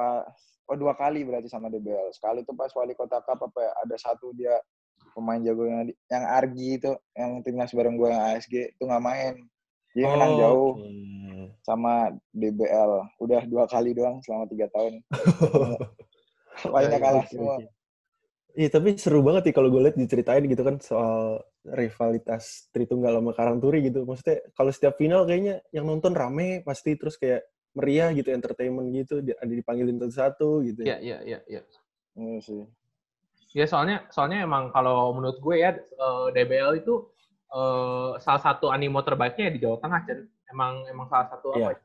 pas 0.00 0.24
oh 0.72 0.76
dua 0.80 0.96
kali 0.96 1.28
berarti 1.28 1.52
sama 1.52 1.68
DBL 1.68 2.08
sekali 2.16 2.40
tuh 2.48 2.56
pas 2.56 2.72
wali 2.72 2.96
kota 2.96 3.20
cup 3.20 3.36
apa 3.36 3.60
ya 3.60 3.72
ada 3.84 3.96
satu 4.00 4.32
dia 4.32 4.56
pemain 5.12 5.42
jago 5.44 5.68
yang 5.68 5.92
yang 6.08 6.24
Argi 6.24 6.80
itu 6.80 6.92
yang 7.12 7.44
timnas 7.44 7.76
bareng 7.76 8.00
gue 8.00 8.08
yang 8.08 8.22
ASG 8.32 8.54
itu 8.72 8.82
nggak 8.88 9.04
main 9.04 9.34
dia 9.92 10.06
menang 10.08 10.34
jauh 10.40 10.72
Oh, 11.40 11.48
Oke. 11.50 11.56
sama 11.66 12.14
DBL 12.30 12.92
udah 13.18 13.42
dua 13.48 13.64
kali 13.66 13.90
doang 13.92 14.22
selama 14.22 14.44
tiga 14.48 14.70
tahun 14.70 15.02
lainnya 16.74 16.98
kalah 17.00 17.24
semua. 17.24 17.56
Iya, 18.50 18.68
tapi 18.68 18.98
seru 18.98 19.22
banget 19.22 19.48
sih 19.48 19.54
kalau 19.54 19.70
gue 19.70 19.78
lihat 19.78 19.96
diceritain 19.96 20.42
gitu 20.44 20.60
kan 20.66 20.76
soal 20.82 21.38
rivalitas 21.64 22.66
Tritunggal 22.74 23.22
sama 23.22 23.32
Karangturi 23.32 23.78
gitu. 23.86 24.02
Maksudnya 24.02 24.42
kalau 24.58 24.74
setiap 24.74 24.98
final 24.98 25.22
kayaknya 25.24 25.62
yang 25.70 25.86
nonton 25.86 26.12
rame 26.12 26.66
pasti 26.66 26.98
terus 26.98 27.14
kayak 27.14 27.46
meriah 27.70 28.10
gitu, 28.10 28.34
entertainment 28.34 28.90
gitu, 28.90 29.22
ada 29.22 29.52
dipanggilin 29.52 29.96
satu-satu 29.98 30.66
gitu. 30.66 30.82
Iya, 30.82 30.98
iya, 30.98 31.18
iya, 31.22 31.38
iya. 31.46 31.62
Iya 32.18 32.38
sih 32.42 32.62
Ya 33.50 33.66
soalnya 33.66 34.06
soalnya 34.14 34.46
emang 34.46 34.70
kalau 34.70 35.10
menurut 35.10 35.42
gue 35.42 35.56
ya 35.58 35.74
eh, 35.74 36.26
DBL 36.34 36.82
itu 36.82 37.10
eh, 37.50 38.10
salah 38.22 38.38
satu 38.38 38.70
animo 38.70 39.02
terbaiknya 39.02 39.50
ya 39.50 39.52
di 39.54 39.60
Jawa 39.60 39.76
Tengah, 39.82 40.00
Chen. 40.06 40.20
Emang 40.46 40.86
emang 40.86 41.06
salah 41.10 41.26
satu 41.30 41.54
Iya. 41.58 41.58
apa? 41.58 41.70
ya, 41.74 41.78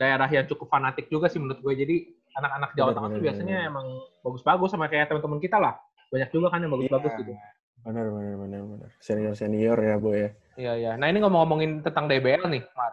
Daerah 0.00 0.28
yang 0.32 0.48
cukup 0.48 0.72
fanatik 0.72 1.12
juga 1.12 1.28
sih 1.28 1.36
menurut 1.36 1.60
gue. 1.60 1.74
Jadi 1.76 1.96
anak-anak 2.40 2.70
Jawa 2.72 2.90
Tengah 2.96 3.08
tuh 3.12 3.20
benar, 3.20 3.26
biasanya 3.28 3.56
emang 3.68 3.86
bagus-bagus 4.24 4.68
sama 4.72 4.88
kayak 4.88 5.12
teman-teman 5.12 5.40
kita 5.44 5.60
lah. 5.60 5.76
Banyak 6.08 6.28
juga 6.32 6.46
kan 6.48 6.64
yang 6.64 6.72
bagus-bagus 6.72 7.12
Iya. 7.12 7.20
gitu. 7.20 7.32
Benar, 7.80 8.06
benar, 8.12 8.34
benar, 8.40 8.60
benar. 8.64 8.88
Senior-senior 9.00 9.76
ya, 9.76 9.94
Bu 9.96 10.08
ya. 10.12 10.28
Iya, 10.56 10.72
iya. 10.76 10.90
Nah, 10.96 11.08
ini 11.08 11.20
ngomong-ngomongin 11.20 11.80
tentang 11.84 12.08
DBL 12.08 12.48
nih, 12.48 12.64
Mar. 12.72 12.92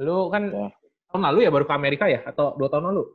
Lu 0.00 0.28
kan 0.32 0.48
Ya. 0.48 0.68
Tahun 1.14 1.30
lalu 1.30 1.46
ya 1.46 1.50
baru 1.54 1.62
ke 1.62 1.74
Amerika 1.78 2.10
ya? 2.10 2.26
Atau 2.26 2.58
dua 2.58 2.66
tahun 2.66 2.90
lalu? 2.90 3.06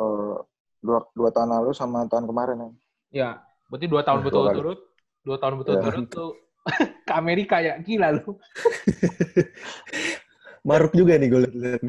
Eh, 0.00 0.36
dua 0.80 0.98
dua 1.12 1.28
tahun 1.28 1.52
lalu 1.52 1.70
sama 1.76 2.08
tahun 2.08 2.24
kemarin 2.24 2.56
ya 2.56 2.70
Ya, 3.14 3.28
berarti 3.68 3.86
dua 3.92 4.00
tahun 4.00 4.24
betul-betul. 4.24 4.80
Dua 5.20 5.36
tahun 5.36 5.60
betul-betul 5.60 6.04
tuh 6.08 6.30
ke 7.08 7.12
Amerika 7.12 7.60
ya. 7.60 7.76
Gila 7.76 8.16
lu. 8.16 8.40
Maruk 10.66 10.96
juga 10.96 11.20
nih 11.20 11.28
gue 11.28 11.40
lihat. 11.44 11.84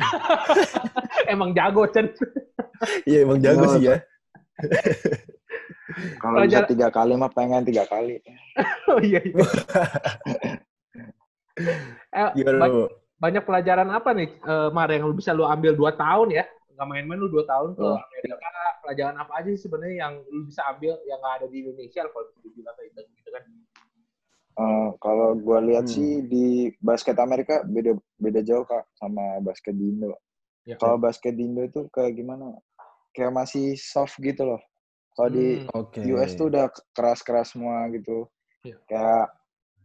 Emang 1.32 1.56
jago, 1.56 1.88
Chen. 1.88 2.12
Iya, 3.08 3.24
emang 3.24 3.40
jago 3.40 3.64
Iya, 3.64 3.72
sih 3.72 3.84
ya. 3.88 3.96
kalau 6.20 6.44
bisa 6.44 6.68
tiga 6.68 6.92
kali 6.92 7.16
mah 7.16 7.32
pengen 7.32 7.64
tiga 7.64 7.88
kali 7.88 8.20
oh 8.92 9.00
iya, 9.00 9.20
iya. 9.24 9.36
eh, 12.12 12.30
Gimana? 12.36 12.88
Banyak 13.16 13.44
pelajaran 13.48 13.90
apa 13.90 14.10
nih, 14.12 14.30
eh, 14.36 14.70
Mar, 14.76 14.90
yang 14.92 15.08
lu 15.08 15.16
bisa 15.16 15.32
lu 15.32 15.48
ambil 15.48 15.72
dua 15.76 15.96
tahun 15.96 16.36
ya? 16.36 16.44
Nggak 16.76 16.88
main-main 16.92 17.20
lu 17.20 17.32
dua 17.32 17.48
tahun 17.48 17.72
ke 17.74 17.84
Oh. 17.84 17.96
Amerika. 17.96 18.36
Pelajaran 18.84 19.16
apa 19.18 19.32
aja 19.42 19.50
sih 19.50 19.62
sebenarnya 19.66 19.98
yang 20.06 20.14
lu 20.30 20.46
bisa 20.46 20.62
ambil 20.70 20.94
yang 21.08 21.18
nggak 21.18 21.36
ada 21.42 21.48
di 21.50 21.58
Indonesia 21.64 22.02
kalau 22.06 22.26
bisa 22.30 22.40
dibilang 22.44 22.76
kayak 22.76 22.90
gitu, 22.92 23.02
gitu 23.16 23.30
kan? 23.32 23.44
Eh, 24.56 24.90
kalau 25.04 25.36
gua 25.36 25.60
lihat 25.60 25.84
Hmm. 25.88 25.94
sih 25.96 26.12
di 26.24 26.46
basket 26.80 27.18
Amerika 27.18 27.64
beda 27.64 27.92
beda 28.16 28.40
jauh 28.40 28.64
kak 28.64 28.88
sama 28.96 29.40
basket 29.44 29.76
di 29.76 29.92
Indo. 29.92 30.16
Ya. 30.64 30.76
Kalau 30.80 30.96
basket 30.96 31.36
di 31.36 31.44
Indo 31.44 31.64
itu 31.64 31.88
kayak 31.92 32.16
gimana? 32.16 32.56
Kayak 33.12 33.32
masih 33.36 33.76
soft 33.76 34.16
gitu 34.20 34.44
loh. 34.44 34.62
Kalau 35.16 35.32
di 35.32 35.64
Hmm. 35.64 35.72
Oke. 35.76 36.04
US 36.08 36.36
tuh 36.36 36.52
udah 36.52 36.68
keras-keras 36.92 37.56
semua 37.56 37.88
gitu. 37.92 38.28
Iya. 38.64 38.76
Kayak 38.88 39.26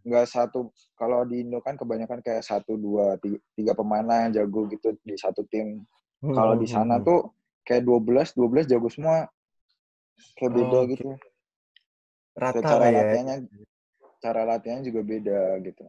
nggak 0.04 0.26
satu. 0.26 0.72
Kalau 0.94 1.24
di 1.24 1.44
Indo 1.44 1.60
kan 1.60 1.76
kebanyakan 1.76 2.20
kayak 2.20 2.44
satu 2.44 2.76
dua 2.76 3.16
tiga, 3.20 3.38
tiga 3.54 3.72
pemain 3.72 4.04
lah 4.04 4.28
yang 4.28 4.32
jago 4.44 4.68
gitu 4.68 4.96
di 5.04 5.14
satu 5.16 5.44
tim. 5.48 5.84
Hmm, 6.20 6.36
Kalau 6.36 6.54
hmm, 6.56 6.62
di 6.62 6.68
sana 6.68 6.96
hmm. 7.00 7.04
tuh 7.04 7.20
kayak 7.64 7.84
12 7.84 8.36
12 8.36 8.70
jago 8.70 8.88
semua. 8.88 9.28
Kayak 10.36 10.52
beda 10.52 10.76
Oh, 10.76 10.84
gitu. 10.84 11.08
rata 12.36 12.60
Kayak 12.60 12.68
cara 12.68 12.84
ya. 12.84 12.92
latihannya 13.00 13.36
cara 14.20 14.40
latihannya 14.44 14.84
juga 14.84 15.00
beda 15.00 15.40
gitu. 15.64 15.84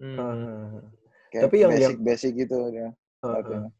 Hmm. 0.00 0.16
Ah. 0.18 0.80
Kayak 1.28 1.42
Tapi 1.48 1.56
yang- 1.60 1.72
basic 1.72 1.98
basic 2.00 2.32
gitu 2.36 2.58
ya. 2.72 2.88
Ah. 3.20 3.40
latihannya. 3.40 3.72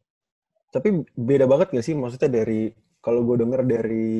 Tapi 0.69 0.89
beda 1.17 1.49
banget 1.49 1.73
gak 1.73 1.85
sih 1.85 1.97
maksudnya 1.97 2.29
dari 2.29 2.69
kalau 3.09 3.25
gue 3.25 3.41
denger 3.41 3.61
dari 3.65 4.13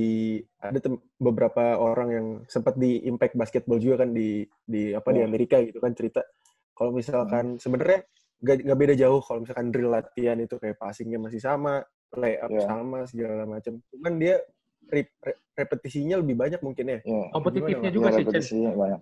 ada 0.57 0.81
tem- 0.81 0.97
beberapa 1.21 1.77
orang 1.77 2.09
yang 2.09 2.27
sempat 2.49 2.81
di 2.81 3.05
Impact 3.05 3.37
Basketball 3.37 3.77
juga 3.77 4.01
kan 4.01 4.17
di 4.17 4.41
di 4.65 4.97
apa 4.97 5.13
di 5.13 5.21
Oh. 5.21 5.29
Amerika 5.29 5.61
gitu 5.61 5.77
kan 5.77 5.93
cerita 5.93 6.25
kalau 6.73 6.97
misalkan 6.97 7.61
sebenarnya 7.61 8.09
gak, 8.41 8.65
gak 8.65 8.79
beda 8.81 8.95
jauh 8.97 9.21
kalau 9.21 9.45
misalkan 9.45 9.69
drill 9.69 9.93
latihan 9.93 10.41
itu 10.41 10.57
kayak 10.57 10.81
passingnya 10.81 11.21
masih 11.21 11.37
sama, 11.37 11.85
layup 12.17 12.49
Iya. 12.49 12.65
sama 12.65 13.05
segala 13.05 13.45
macam. 13.45 13.77
Cuman 13.93 14.17
dia 14.17 14.41
re- 14.89 15.13
re- 15.21 15.41
repetisinya 15.53 16.17
lebih 16.17 16.39
banyak 16.39 16.61
mungkin 16.65 16.87
ya. 16.89 16.99
Iya. 17.05 17.25
Kompetitifnya 17.29 17.91
Gimana, 17.93 18.17
juga 18.17 18.33
Iya, 18.33 18.41
sih, 18.41 18.63
banyak. 18.65 19.01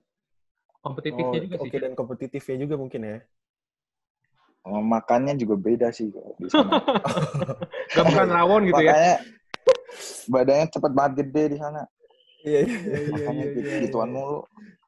Kompetitifnya 0.83 1.31
Oh, 1.31 1.45
juga 1.45 1.55
sih. 1.55 1.63
Oke 1.63 1.77
dan 1.79 1.93
kompetitifnya 1.95 2.57
juga 2.59 2.75
mungkin 2.75 3.01
ya. 3.05 3.19
Oh, 4.67 4.83
makannya 4.83 5.39
juga 5.39 5.55
beda 5.55 5.95
sih 5.95 6.11
di 6.11 6.49
sana. 6.51 6.75
Gak 7.95 8.03
bukan 8.03 8.29
rawon 8.35 8.67
gitu 8.67 8.83
ya? 8.83 9.23
Badannya 10.27 10.67
cepet 10.71 10.93
banget 10.93 11.13
gede 11.25 11.45
di 11.55 11.59
sana. 11.59 11.83
Iya 12.47 12.61
iya 12.63 12.79
iya. 12.79 12.99
Makanya 13.11 13.45
iya, 13.45 13.55
gitu, 13.55 13.69
iya, 13.69 13.79
gituan 13.89 14.09
iya. 14.11 14.15
mulu. 14.15 14.41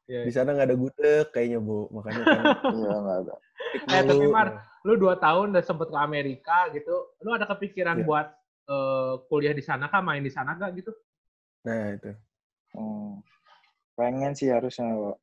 Iya, 0.09 0.21
Di 0.25 0.33
sana 0.33 0.49
nggak 0.57 0.69
ada 0.73 0.77
gudeg 0.79 1.27
kayaknya 1.35 1.59
bu, 1.61 1.91
makanya 1.93 2.23
kan. 2.25 2.45
Iya 2.79 2.95
nggak 2.97 3.19
ada. 3.27 3.35
Eh, 3.69 4.03
tapi. 4.09 4.25
Mar, 4.31 4.49
lu 4.87 4.95
dua 4.97 5.15
tahun 5.21 5.53
udah 5.53 5.65
sempet 5.65 5.89
ke 5.93 5.99
Amerika 5.99 6.71
gitu, 6.73 6.95
lu 7.21 7.31
ada 7.35 7.45
kepikiran 7.45 8.01
Iya. 8.01 8.07
buat 8.07 8.27
eh, 8.69 9.15
kuliah 9.33 9.57
di 9.57 9.65
sana 9.65 9.89
kah, 9.89 10.01
main 10.05 10.21
di 10.21 10.33
sana 10.33 10.57
kah 10.57 10.69
gitu? 10.73 10.93
Nah 11.65 11.97
itu. 11.97 12.13
Hmm. 12.77 13.21
Pengen 13.97 14.33
sih 14.37 14.53
harusnya, 14.53 14.93
Kok. 14.93 15.17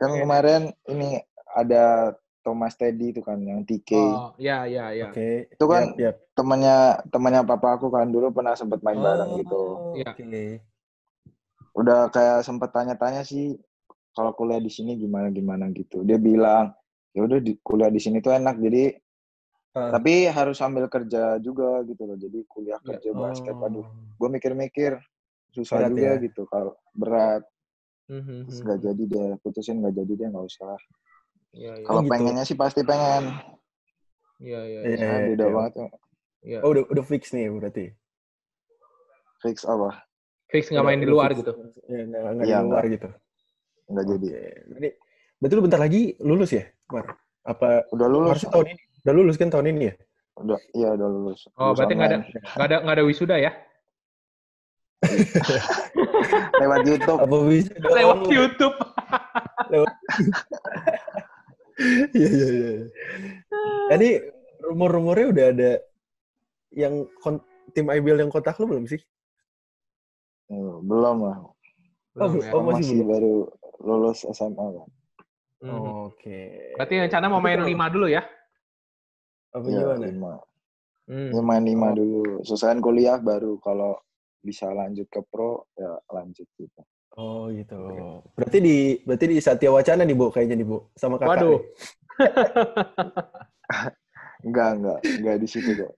Kan 0.00 0.10
Oke. 0.16 0.20
kemarin 0.24 0.62
ini 0.88 1.20
ada 1.52 2.16
Thomas 2.42 2.74
Teddy 2.74 3.14
itu 3.14 3.22
kan 3.22 3.38
yang 3.38 3.62
TK. 3.62 3.90
Oh, 3.94 4.34
iya, 4.36 4.66
iya, 4.66 4.84
iya. 4.90 5.08
Oke. 5.08 5.46
Itu 5.54 5.64
kan 5.70 5.94
Yap, 5.94 6.02
yap. 6.02 6.16
temannya 6.34 6.76
temannya 7.08 7.40
papa 7.46 7.78
aku 7.78 7.88
kan 7.88 8.10
dulu 8.10 8.34
pernah 8.34 8.58
sempet 8.58 8.82
main 8.82 8.98
bareng 8.98 9.30
gitu. 9.38 9.62
Oh, 9.78 9.94
Iya. 9.94 10.10
Oke. 10.12 10.44
Udah 11.72 12.10
kayak 12.12 12.44
sempet 12.44 12.68
tanya-tanya 12.74 13.24
sih 13.24 13.56
kalau 14.12 14.36
kuliah 14.36 14.60
di 14.60 14.68
sini 14.68 14.98
gimana 14.98 15.32
gimana 15.32 15.70
gitu. 15.72 16.04
Dia 16.04 16.20
bilang 16.20 16.74
ya 17.16 17.24
udah 17.24 17.38
di, 17.40 17.56
kuliah 17.62 17.88
di 17.88 18.00
sini 18.02 18.18
tuh 18.20 18.34
enak 18.36 18.58
jadi 18.60 18.98
Ah. 19.72 19.88
tapi 19.88 20.28
harus 20.28 20.60
sambil 20.60 20.84
kerja 20.84 21.40
juga 21.40 21.80
gitu 21.88 22.04
loh. 22.04 22.18
Jadi 22.20 22.44
kuliah 22.44 22.76
Iya. 22.84 22.92
kerja 22.92 23.10
basket 23.16 23.56
Oh. 23.56 23.64
aduh. 23.64 23.86
Gue 24.20 24.28
mikir-mikir 24.28 25.00
susah 25.48 25.80
Berat 25.80 25.90
juga 25.96 26.08
ya? 26.12 26.22
gitu 26.28 26.42
kalau 26.44 26.72
berat 26.92 27.42
Mhm, 28.08 28.44
terus 28.44 28.58
mhm. 28.60 28.64
nggak 28.68 28.80
jadi 28.84 29.02
dia 29.08 29.26
putusin 29.40 29.80
nggak 29.80 29.94
jadi 29.96 30.12
dia 30.12 30.28
nggak 30.28 30.44
usah. 30.44 30.76
Iya, 31.52 31.72
iya. 31.76 31.84
Kalau 31.84 32.00
gitu. 32.00 32.10
pengennya 32.10 32.44
sih 32.44 32.56
pasti 32.56 32.80
pengen. 32.80 33.24
Iya, 34.40 34.60
iya, 34.62 34.80
Iya, 34.80 34.80
iya. 34.88 34.96
Iya, 34.98 35.26
beda 35.28 35.44
iya. 35.44 35.54
banget 35.54 35.72
tuh. 35.72 35.88
iya. 36.42 36.58
gitu. 36.58 36.62
Oh 36.64 36.70
udah 36.72 36.82
udah 36.88 37.04
fix 37.04 37.22
nih 37.30 37.46
berarti. 37.48 37.84
Fix 39.40 39.56
apa? 39.64 39.88
Fix 40.48 40.68
nggak 40.68 40.84
main 40.84 41.00
di 41.00 41.08
luar 41.08 41.30
fix. 41.32 41.44
gitu. 41.44 41.52
Ya, 41.86 42.02
nggak 42.04 42.44
Iya, 42.44 42.58
di 42.58 42.66
luar 42.66 42.84
gitu. 42.88 43.08
Nggak 43.86 44.04
jadi. 44.08 44.28
Berarti, 44.66 44.88
berarti 45.38 45.54
lu 45.54 45.62
bentar 45.64 45.80
lagi 45.80 46.02
lulus 46.20 46.50
ya, 46.52 46.64
Mar? 46.88 47.06
Apa 47.42 47.84
Udah 47.90 48.06
lulus. 48.06 48.30
harusnya 48.38 48.50
tahun 48.50 48.66
ini? 48.72 48.82
Udah 49.02 49.14
lulus 49.14 49.36
kan 49.36 49.48
tahun 49.50 49.66
ini 49.74 49.80
ya? 49.90 49.94
Udah, 50.32 50.58
iya 50.72 50.88
udah 50.96 51.08
lulus. 51.10 51.40
Oh, 51.54 51.70
Lulus 51.70 51.76
berarti 51.76 51.92
nggak 51.92 52.08
ada 52.08 52.18
nggak 52.24 52.66
ada 52.66 52.76
nggak 52.80 52.96
ada 52.96 53.04
wisuda 53.04 53.36
ya? 53.36 53.52
Lewat 56.62 56.80
YouTube. 56.86 57.18
Apa 57.20 57.36
bisa? 57.44 57.72
Lewat 57.76 58.20
YouTube. 58.26 58.76
Lewat. 59.68 59.92
Iya 62.12 62.28
iya 62.28 62.48
iya. 62.52 62.72
Tadi 63.88 64.08
rumor-rumornya 64.62 65.26
udah 65.32 65.46
ada 65.50 65.70
yang 66.72 66.94
kon- 67.18 67.44
tim 67.72 67.86
IBL 67.86 68.20
yang 68.20 68.32
kontak 68.32 68.56
lu 68.58 68.68
belum 68.68 68.84
sih? 68.84 69.00
Eh, 70.48 70.74
Belum 70.82 71.16
lah. 71.24 71.38
Oh, 71.40 71.52
Belum 72.28 72.32
ya. 72.38 72.50
oh, 72.52 72.62
masih 72.62 72.74
masih 72.76 72.96
belum. 72.98 73.08
baru 73.08 73.34
lulus 73.80 74.18
SMA 74.26 74.66
kan. 74.76 74.88
Mhm. 75.62 75.90
Oke. 76.10 76.38
Berarti 76.76 76.94
rencana 77.00 77.26
mau 77.30 77.40
main 77.40 77.62
lima 77.62 77.86
dulu 77.88 78.06
ya? 78.06 78.22
Apa 79.52 79.64
Iya, 79.64 79.80
gimana? 79.80 80.04
lima. 80.04 80.32
Hmm. 81.08 81.30
Ya, 81.30 81.40
main 81.40 81.64
lima 81.64 81.88
Oh. 81.90 81.96
dulu. 81.96 82.22
Selesaiin 82.42 82.80
kuliah 82.80 83.16
baru 83.16 83.56
kalau 83.58 83.96
bisa 84.42 84.66
lanjut 84.68 85.06
ke 85.06 85.22
pro 85.22 85.70
ya 85.74 85.92
lanjut 86.10 86.46
gitu. 86.52 86.82
Oh 87.20 87.52
gitu. 87.52 87.76
Berarti 88.32 88.58
di 88.64 88.76
berarti 89.04 89.26
di 89.28 89.36
Satya 89.40 89.68
Wacana 89.68 90.02
nih 90.08 90.16
Bu 90.16 90.32
kayaknya 90.32 90.56
nih 90.56 90.66
Bu 90.66 90.88
sama 90.96 91.20
kakak. 91.20 91.44
Waduh. 91.44 91.58
Enggak, 94.42 94.70
enggak, 94.74 94.98
enggak 95.06 95.36
di 95.38 95.48
situ 95.48 95.70
kok. 95.78 95.92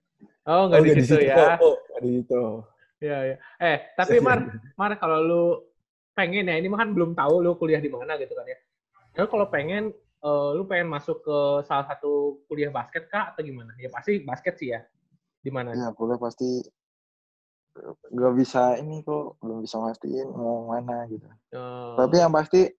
Oh, 0.45 0.69
nggak 0.69 0.77
Oh, 0.77 0.85
di 0.85 0.91
nggak 0.93 1.09
situ 1.09 1.25
ya. 1.25 1.57
Oh, 1.57 1.75
nggak 1.81 2.03
di 2.05 2.11
situ. 2.21 2.43
Iya, 3.01 3.19
iya. 3.25 3.37
Eh, 3.57 3.77
tapi 3.97 4.21
Mar, 4.21 4.39
Mar 4.81 4.93
kalau 5.01 5.19
lu 5.25 5.45
pengen 6.13 6.53
ya, 6.53 6.61
ini 6.61 6.69
mah 6.69 6.85
kan 6.85 6.93
belum 6.93 7.17
tahu 7.17 7.41
lu 7.41 7.57
kuliah 7.57 7.81
di 7.81 7.89
mana 7.89 8.21
gitu 8.21 8.37
kan 8.37 8.45
ya. 8.45 8.59
Lalu 9.17 9.29
kalau 9.33 9.47
pengen, 9.49 9.85
eh, 9.97 10.51
lu 10.53 10.69
pengen 10.69 10.93
masuk 10.93 11.25
ke 11.25 11.39
salah 11.65 11.89
satu 11.89 12.45
kuliah 12.45 12.69
basket 12.69 13.09
kah 13.09 13.33
atau 13.33 13.41
gimana? 13.41 13.73
Ya 13.81 13.89
pasti 13.89 14.21
basket 14.21 14.61
sih 14.61 14.77
ya. 14.77 14.85
Di 15.41 15.49
mana? 15.49 15.73
Ya, 15.73 15.89
kuliah 15.97 16.21
pasti 16.21 16.61
gak 18.15 18.35
bisa 18.39 18.79
ini 18.79 19.03
kok, 19.03 19.35
belum 19.43 19.59
bisa 19.61 19.83
mastiin 19.83 20.31
mau 20.31 20.71
mana 20.71 21.05
gitu. 21.11 21.27
Eh, 21.51 21.95
Tapi 21.99 22.15
yang 22.23 22.31
pasti 22.31 22.71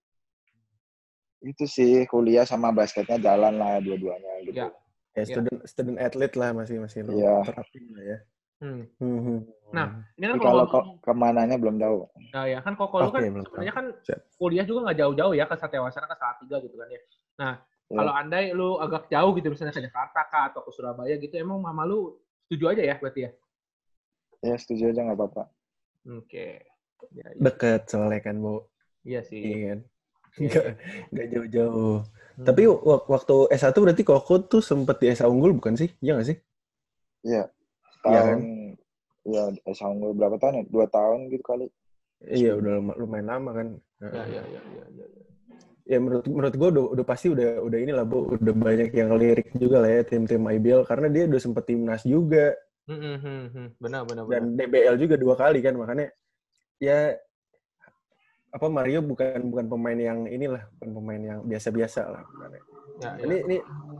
itu 1.44 1.64
sih 1.68 2.08
kuliah 2.08 2.48
sama 2.48 2.72
basketnya 2.72 3.20
jalan 3.20 3.60
lah 3.60 3.78
dua-duanya 3.78 4.32
gitu. 4.42 4.56
Ya. 4.56 4.68
Ya, 5.16 5.24
Iya. 5.24 5.32
student 5.32 5.58
student 5.64 5.98
athlete 6.00 6.36
lah 6.36 6.52
masih 6.52 6.76
masih 6.80 7.04
lu 7.04 7.16
Iya. 7.16 7.44
terapin 7.44 7.84
lah 7.92 8.04
ya. 8.04 8.18
hmm. 8.56 8.82
Hmm, 8.96 9.20
hmm. 9.20 9.38
Nah, 9.72 9.86
ini 10.16 10.24
kan 10.32 10.36
kalau 10.40 10.64
kalau 10.64 10.96
ke 10.96 11.04
ke 11.04 11.12
mananya 11.12 11.56
belum 11.60 11.76
tahu. 11.76 12.08
Nah 12.32 12.44
ya 12.48 12.58
kan 12.64 12.72
kok 12.72 12.88
lu 12.88 13.04
Oke, 13.12 13.20
kan 13.20 13.22
sebenarnya 13.44 13.74
kan 13.76 13.86
Siap. 14.00 14.20
kuliah 14.40 14.64
juga 14.64 14.78
nggak 14.88 14.98
jauh-jauh 15.00 15.32
ya 15.36 15.44
ke 15.44 15.56
Satya 15.60 15.80
Wacana 15.84 16.08
ke 16.08 16.16
Salatiga 16.16 16.56
gitu 16.64 16.76
kan 16.76 16.88
ya. 16.88 17.00
Nah 17.36 17.52
Ya. 17.86 17.96
kalau 18.02 18.12
andai 18.16 18.50
lu 18.50 18.80
agak 18.82 19.06
jauh 19.06 19.30
gitu 19.38 19.46
misalnya 19.52 19.70
ke 19.76 19.84
Jakarta 19.84 20.20
kah 20.26 20.50
atau 20.50 20.64
ke 20.66 20.70
Surabaya 20.74 21.14
gitu, 21.20 21.36
emang 21.38 21.60
mama 21.62 21.86
lu 21.86 22.18
setuju 22.48 22.74
aja 22.74 22.82
ya 22.82 22.96
berarti 22.98 23.20
ya? 23.24 23.30
Ya 24.44 24.54
setuju 24.58 24.92
aja 24.92 25.00
nggak 25.06 25.18
apa-apa. 25.18 25.42
Oke. 26.16 26.62
Ya, 27.12 27.26
iya. 27.32 27.40
Deket 27.40 27.88
soalnya 27.92 28.20
kan, 28.24 28.36
Bu. 28.40 28.64
Iya 29.04 29.20
sih. 29.22 29.40
Iya 29.42 29.58
kan? 29.72 29.80
Iya, 30.36 30.48
Nggak, 30.52 30.64
iya. 30.64 31.02
nggak 31.12 31.26
jauh-jauh. 31.32 31.98
Hmm. 32.36 32.44
Tapi 32.44 32.62
wak- 32.68 33.08
waktu 33.08 33.34
S1 33.56 33.76
berarti 33.80 34.02
Koko 34.04 34.34
tuh 34.44 34.60
sempet 34.60 34.96
di 35.00 35.06
SA 35.12 35.26
Unggul 35.32 35.56
bukan 35.56 35.74
sih? 35.80 35.88
Iya 36.04 36.12
nggak 36.20 36.28
sih? 36.28 36.38
Iya. 37.24 37.42
Iya 38.06 38.20
Tahun 38.22 38.40
ya 39.26 39.42
SA 39.74 39.90
unggul 39.90 40.14
berapa 40.14 40.38
tahun 40.38 40.62
ya? 40.62 40.64
Dua 40.70 40.86
tahun 40.86 41.32
gitu 41.32 41.42
kali. 41.42 41.66
Iya, 42.22 42.54
udah 42.54 42.72
lama- 42.78 42.96
lumayan 43.00 43.26
lama 43.26 43.50
kan. 43.56 43.68
ya, 43.98 44.08
ya, 44.12 44.42
ya, 44.46 44.60
ya, 44.62 44.84
ya. 44.94 45.06
Ya 45.86 45.98
menurut 46.02 46.26
menurut 46.26 46.54
gue 46.54 46.68
udah, 46.74 46.84
udah 46.98 47.04
pasti 47.06 47.30
udah 47.30 47.62
udah 47.62 47.78
inilah 47.78 48.02
Bu, 48.02 48.34
udah 48.34 48.54
banyak 48.54 48.90
yang 48.90 49.14
lirik 49.14 49.54
juga 49.54 49.86
lah 49.86 49.90
ya 49.90 50.02
tim-tim 50.02 50.42
IBL 50.42 50.82
karena 50.82 51.06
dia 51.06 51.30
udah 51.30 51.38
sempet 51.38 51.64
timnas 51.70 52.02
juga 52.02 52.58
Hmm, 52.86 53.00
hmm, 53.02 53.16
hmm, 53.18 53.44
hmm. 53.50 53.68
Benar, 53.82 54.02
benar, 54.06 54.22
benar. 54.26 54.32
dan 54.38 54.42
DBL 54.54 54.96
juga 54.98 55.14
dua 55.18 55.34
kali 55.34 55.58
kan 55.58 55.74
makanya 55.74 56.14
ya 56.78 57.18
apa 58.54 58.66
Mario 58.72 59.02
bukan 59.04 59.52
bukan 59.52 59.66
pemain 59.68 59.98
yang 59.98 60.24
inilah 60.30 60.64
bukan 60.78 60.90
pemain 60.96 61.22
yang 61.22 61.38
biasa-biasa 61.44 62.02
lah. 62.08 62.24
Ya, 63.02 63.10
ya. 63.20 63.24
Ini 63.26 63.36
ini 63.44 63.56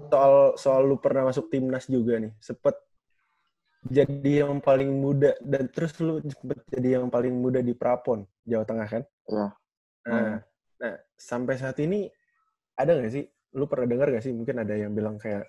soal 0.08 0.56
soal 0.56 0.82
lu 0.88 0.96
pernah 0.96 1.28
masuk 1.28 1.52
timnas 1.52 1.84
juga 1.90 2.16
nih, 2.16 2.32
sempet 2.40 2.78
jadi 3.86 4.46
yang 4.46 4.58
paling 4.58 4.88
muda 4.88 5.36
dan 5.44 5.68
terus 5.70 5.94
lu 6.00 6.18
sempet 6.24 6.58
jadi 6.72 6.98
yang 6.98 7.12
paling 7.12 7.34
muda 7.36 7.60
di 7.60 7.76
Prapon 7.76 8.24
Jawa 8.48 8.64
Tengah 8.64 8.88
kan? 8.88 9.02
Iya. 9.28 9.46
Nah, 10.06 10.36
nah 10.80 10.94
sampai 11.18 11.54
saat 11.58 11.76
ini 11.82 12.08
ada 12.78 12.96
nggak 12.96 13.12
sih? 13.12 13.24
Lu 13.56 13.68
pernah 13.68 13.88
dengar 13.88 14.12
gak 14.12 14.20
sih? 14.20 14.36
Mungkin 14.36 14.62
ada 14.62 14.74
yang 14.76 14.92
bilang 14.92 15.16
kayak 15.16 15.48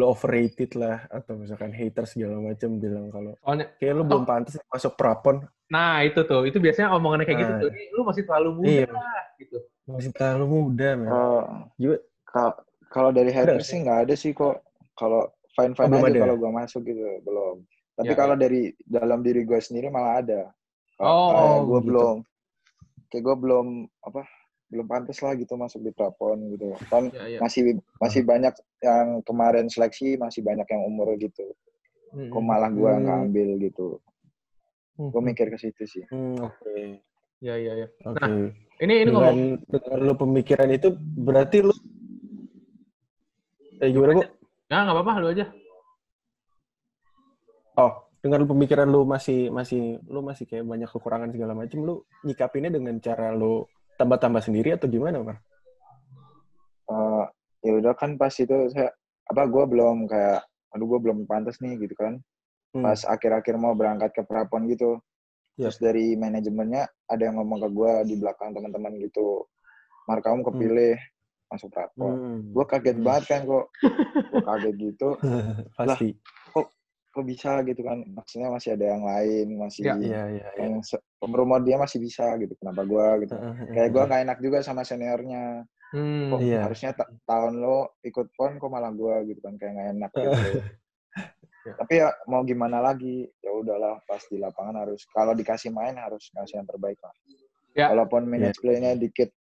lu 0.00 0.08
overrated 0.08 0.72
lah 0.74 1.04
atau 1.06 1.36
misalkan 1.36 1.68
haters 1.70 2.16
segala 2.16 2.40
macam 2.40 2.80
bilang 2.80 3.12
kalau 3.12 3.36
kayak 3.76 3.92
lu 3.92 4.02
belum 4.02 4.24
pantas 4.24 4.56
masuk 4.66 4.96
Prapon 4.96 5.44
nah 5.68 6.00
itu 6.00 6.24
tuh, 6.24 6.42
itu 6.42 6.56
biasanya 6.56 6.90
omongannya 6.90 7.22
kayak 7.22 7.38
gitu 7.38 7.52
Nah. 7.52 7.60
tuh. 7.62 7.70
Ini 7.70 7.84
lu 7.92 8.02
masih 8.02 8.22
terlalu 8.24 8.50
muda 8.56 8.72
Iya. 8.72 8.88
lah, 8.90 9.22
gitu. 9.36 9.58
masih 9.86 10.10
terlalu 10.10 10.46
muda 10.48 10.88
men. 10.94 11.06
Kalau 11.06 11.38
Juga- 11.76 12.02
ka- 12.24 12.60
kalau 12.88 13.10
dari 13.10 13.30
haters 13.30 13.66
sih 13.66 13.78
nggak 13.78 13.98
ada 14.02 14.14
sih 14.14 14.32
kok. 14.32 14.56
Kalau 14.94 15.22
fine 15.52 15.70
fine 15.72 15.92
Oh, 15.92 16.02
aja 16.02 16.18
kalau 16.20 16.36
gua 16.36 16.50
masuk 16.56 16.82
gitu 16.82 17.02
belum. 17.22 17.62
Tapi 17.94 18.08
Ya, 18.08 18.16
kalau 18.16 18.34
dari 18.34 18.60
dalam 18.80 19.20
diri 19.20 19.44
gue 19.44 19.58
sendiri 19.58 19.86
malah 19.88 20.18
ada. 20.18 20.40
Oh, 20.98 21.62
gue 21.64 21.78
gitu. 21.78 21.86
belum 21.86 22.16
kayak 23.06 23.22
gue 23.22 23.36
belum 23.36 23.66
apa 24.00 24.22
belum 24.70 24.86
pantas 24.86 25.18
lah 25.18 25.34
gitu 25.34 25.58
masuk 25.58 25.82
di 25.82 25.90
prapon 25.90 26.54
gitu 26.54 26.72
kan 26.86 27.10
Ya, 27.10 27.26
ya. 27.26 27.38
masih 27.42 27.76
masih 27.98 28.22
banyak 28.22 28.54
yang 28.80 29.18
kemarin 29.26 29.66
seleksi 29.66 30.14
masih 30.14 30.40
banyak 30.40 30.64
yang 30.64 30.82
umur 30.86 31.14
gitu 31.18 31.50
Hmm, 32.10 32.26
kok 32.26 32.38
hmm. 32.38 32.48
malah 32.50 32.70
gue 32.70 32.90
Hmm. 32.90 33.02
nggak 33.02 33.18
ambil 33.22 33.48
gitu 33.58 33.86
gue 34.96 35.22
mikir 35.22 35.46
ke 35.46 35.58
situ 35.58 35.84
sih 35.86 36.04
Hmm, 36.10 36.38
oke. 36.40 37.02
Ya, 37.40 37.56
ya, 37.56 37.72
ya. 37.72 37.88
Oke. 38.04 38.20
Nah, 38.20 38.52
Ini 38.78 38.94
ini 39.00 39.08
dengan, 39.08 39.16
ngomong 39.16 39.40
dengan 39.64 39.96
lu 40.04 40.14
pemikiran 40.14 40.68
itu 40.68 40.92
berarti 41.16 41.64
lu 41.64 41.72
eh 43.78 43.88
gimana 43.88 44.12
bu? 44.12 44.22
Ya, 44.68 44.76
nggak 44.84 44.92
apa-apa, 44.92 45.12
lu 45.24 45.28
aja. 45.32 45.46
Oh, 47.80 47.92
dengan 48.20 48.44
pemikiran 48.44 48.88
lu 48.90 49.08
masih 49.08 49.48
masih 49.48 49.96
lu 50.04 50.20
masih 50.20 50.44
kayak 50.44 50.68
banyak 50.68 50.88
kekurangan 50.90 51.32
segala 51.32 51.56
macam, 51.56 51.78
lu 51.80 51.94
nyikapinnya 52.26 52.68
dengan 52.68 53.00
cara 53.00 53.32
lu 53.32 53.64
tambah-tambah 54.00 54.40
sendiri 54.40 54.72
atau 54.72 54.88
gimana, 54.88 55.20
Mar? 55.20 55.36
Eh, 56.90 57.24
ya 57.68 57.72
udah 57.76 57.92
kan 57.92 58.16
pas 58.16 58.32
itu 58.32 58.50
saya 58.72 58.90
apa 59.28 59.46
gue 59.46 59.64
belum 59.68 60.08
kayak 60.08 60.42
aduh 60.72 60.86
gue 60.88 61.00
belum 61.04 61.28
pantas 61.28 61.60
nih 61.60 61.76
gitu 61.78 61.94
kan 61.94 62.16
Hmm. 62.70 62.86
pas 62.86 63.02
akhir-akhir 63.02 63.58
mau 63.58 63.74
berangkat 63.74 64.14
ke 64.14 64.22
prapon 64.22 64.70
gitu 64.70 65.02
Iya. 65.58 65.74
terus 65.74 65.82
dari 65.82 66.14
manajemennya 66.14 66.86
ada 67.04 67.22
yang 67.26 67.42
ngomong 67.42 67.66
ke 67.66 67.68
gue 67.68 67.92
di 68.06 68.14
belakang 68.14 68.54
teman-teman 68.54 68.94
gitu 69.02 69.42
Mar 70.06 70.22
kamu 70.22 70.46
kepilih 70.46 70.94
masuk 71.50 71.66
prapon 71.68 72.14
Hmm. 72.14 72.38
gue 72.54 72.64
kaget 72.64 72.94
Hmm. 72.94 73.02
banget 73.02 73.24
kan 73.26 73.40
kok 73.42 73.64
gue 74.22 74.40
kaget 74.46 74.74
gitu 74.78 75.08
Pasti. 75.82 76.14
Kok 77.10 77.26
bisa 77.26 77.58
gitu 77.66 77.82
kan 77.82 78.06
maksudnya 78.06 78.48
masih 78.48 78.78
ada 78.78 78.86
yang 78.86 79.02
lain 79.02 79.46
masih 79.58 79.82
Ya, 79.82 79.94
iya, 79.98 80.22
iya. 80.30 80.46
yang 80.62 80.78
umur 81.18 81.58
dia 81.60 81.74
masih 81.74 81.98
bisa 81.98 82.38
gitu 82.38 82.54
kenapa 82.56 82.86
gue 82.86 83.26
gitu 83.26 83.34
kayak 83.70 83.88
gue 83.90 84.02
nggak 84.06 84.22
enak 84.24 84.38
juga 84.38 84.58
sama 84.62 84.82
seniornya 84.82 85.66
Hmm. 85.90 86.30
kok 86.30 86.38
Iya. 86.38 86.70
harusnya 86.70 86.90
ta- 86.94 87.10
tahun 87.26 87.58
lo 87.58 87.98
ikut 88.06 88.30
pon 88.38 88.62
kok 88.62 88.70
malah 88.70 88.94
gue 88.94 89.34
gitu 89.34 89.42
kan 89.42 89.58
kayak 89.58 89.72
nggak 89.74 89.88
enak 89.90 90.10
gitu 90.14 90.30
Ya. 91.60 91.74
tapi 91.82 91.98
ya 91.98 92.08
mau 92.24 92.40
gimana 92.40 92.78
lagi 92.78 93.26
ya 93.36 93.50
udahlah 93.50 93.98
pas 94.06 94.22
di 94.22 94.38
lapangan 94.38 94.86
harus 94.86 95.02
kalau 95.10 95.34
dikasih 95.34 95.68
main 95.68 95.98
harus 95.98 96.30
ngasih 96.30 96.62
yang 96.62 96.68
terbaik 96.70 96.96
lah 97.02 97.10
Ya. 97.74 97.90
walaupun 97.90 98.22
minute 98.24 98.54
play-nya 98.56 98.94
dikit 98.94 99.34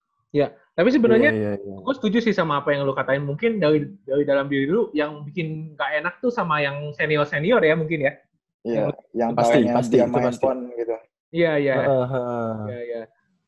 Tapi 0.78 0.94
sebenarnya 0.94 1.34
Iya, 1.34 1.42
iya, 1.42 1.54
iya. 1.58 1.76
gue 1.82 1.94
setuju 1.98 2.18
sih 2.22 2.32
sama 2.32 2.62
apa 2.62 2.70
yang 2.70 2.86
lu 2.86 2.94
katain. 2.94 3.26
Mungkin 3.26 3.58
dari 3.58 3.90
dari 4.06 4.24
dalam 4.24 4.46
diri 4.46 4.70
lu 4.70 4.94
yang 4.94 5.26
bikin 5.26 5.74
gak 5.74 5.90
enak 5.98 6.22
tuh 6.22 6.30
sama 6.30 6.62
yang 6.62 6.94
senior 6.94 7.26
senior 7.26 7.58
ya 7.60 7.74
mungkin 7.74 8.06
ya. 8.06 8.14
Iya, 8.62 8.94
yang 9.16 9.32
Pasti, 9.34 9.58
taunya 9.58 9.74
pasti, 9.74 9.96
dia 9.96 10.06
itu 10.06 10.14
main 10.14 10.26
pasti. 10.30 10.44
pon 10.46 10.58
gitu 10.70 10.94
Iya 11.34 11.52
iya. 11.58 11.76
Heeh, 11.82 12.06
heeh. 12.08 12.54
Iya 12.70 12.80
iya. 12.84 13.02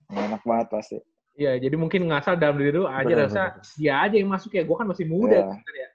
Enak 0.10 0.42
banget 0.42 0.68
pasti 0.74 0.98
Iya, 1.40 1.52
jadi 1.56 1.76
mungkin 1.78 2.02
ngasal 2.10 2.36
dalam 2.36 2.58
diri 2.58 2.74
lu 2.74 2.84
aja 2.84 3.06
Benar, 3.06 3.30
rasa 3.30 3.42
dia 3.78 3.94
aja 4.02 4.16
yang 4.18 4.28
masuk 4.28 4.52
ya. 4.52 4.66
Gue 4.66 4.76
kan 4.76 4.90
masih 4.90 5.06
muda 5.06 5.38
Iya. 5.38 5.54
gitu 5.54 5.72
ya. 5.78 5.90